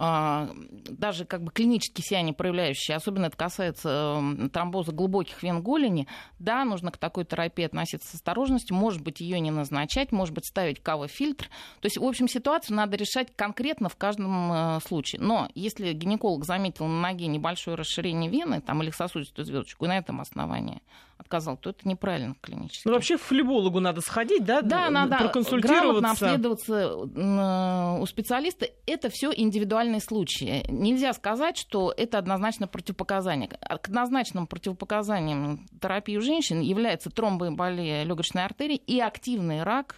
[0.00, 6.06] даже как бы клинические сияния проявляющие, особенно это касается м, тромбоза глубоких вен голени,
[6.38, 10.46] да, нужно к такой терапии относиться с осторожностью, может быть, ее не назначать, может быть,
[10.46, 11.44] ставить кава-фильтр.
[11.80, 15.20] То есть, в общем, ситуацию надо решать конкретно в каждом э, случае.
[15.20, 19.98] Но если гинеколог заметил на ноге небольшое расширение вены там, или сосудистую звездочку, и на
[19.98, 20.80] этом основании
[21.20, 22.88] отказал, то это неправильно клинически.
[22.88, 24.62] Ну, вообще к флебологу надо сходить, да?
[24.62, 26.10] Да, надо грамотно проконсультироваться.
[26.10, 26.74] обследоваться
[27.14, 28.66] м, у специалиста.
[28.86, 30.64] Это все индивидуальные случаи.
[30.68, 33.50] Нельзя сказать, что это однозначно противопоказание.
[33.60, 39.96] А К однозначным противопоказаниям терапии у женщин является тромбоэмболия легочной артерии и активный рак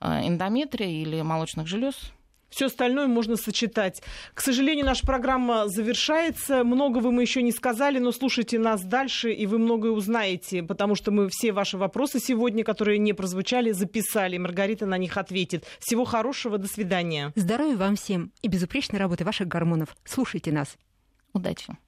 [0.00, 1.94] э, эндометрия или молочных желез.
[2.50, 4.02] Все остальное можно сочетать.
[4.34, 6.64] К сожалению, наша программа завершается.
[6.64, 11.10] Многого мы еще не сказали, но слушайте нас дальше, и вы многое узнаете, потому что
[11.10, 14.38] мы все ваши вопросы сегодня, которые не прозвучали, записали.
[14.38, 15.64] Маргарита на них ответит.
[15.80, 17.32] Всего хорошего, до свидания.
[17.34, 19.96] Здоровья вам всем и безупречной работы ваших гормонов.
[20.04, 20.76] Слушайте нас.
[21.32, 21.76] Удачи!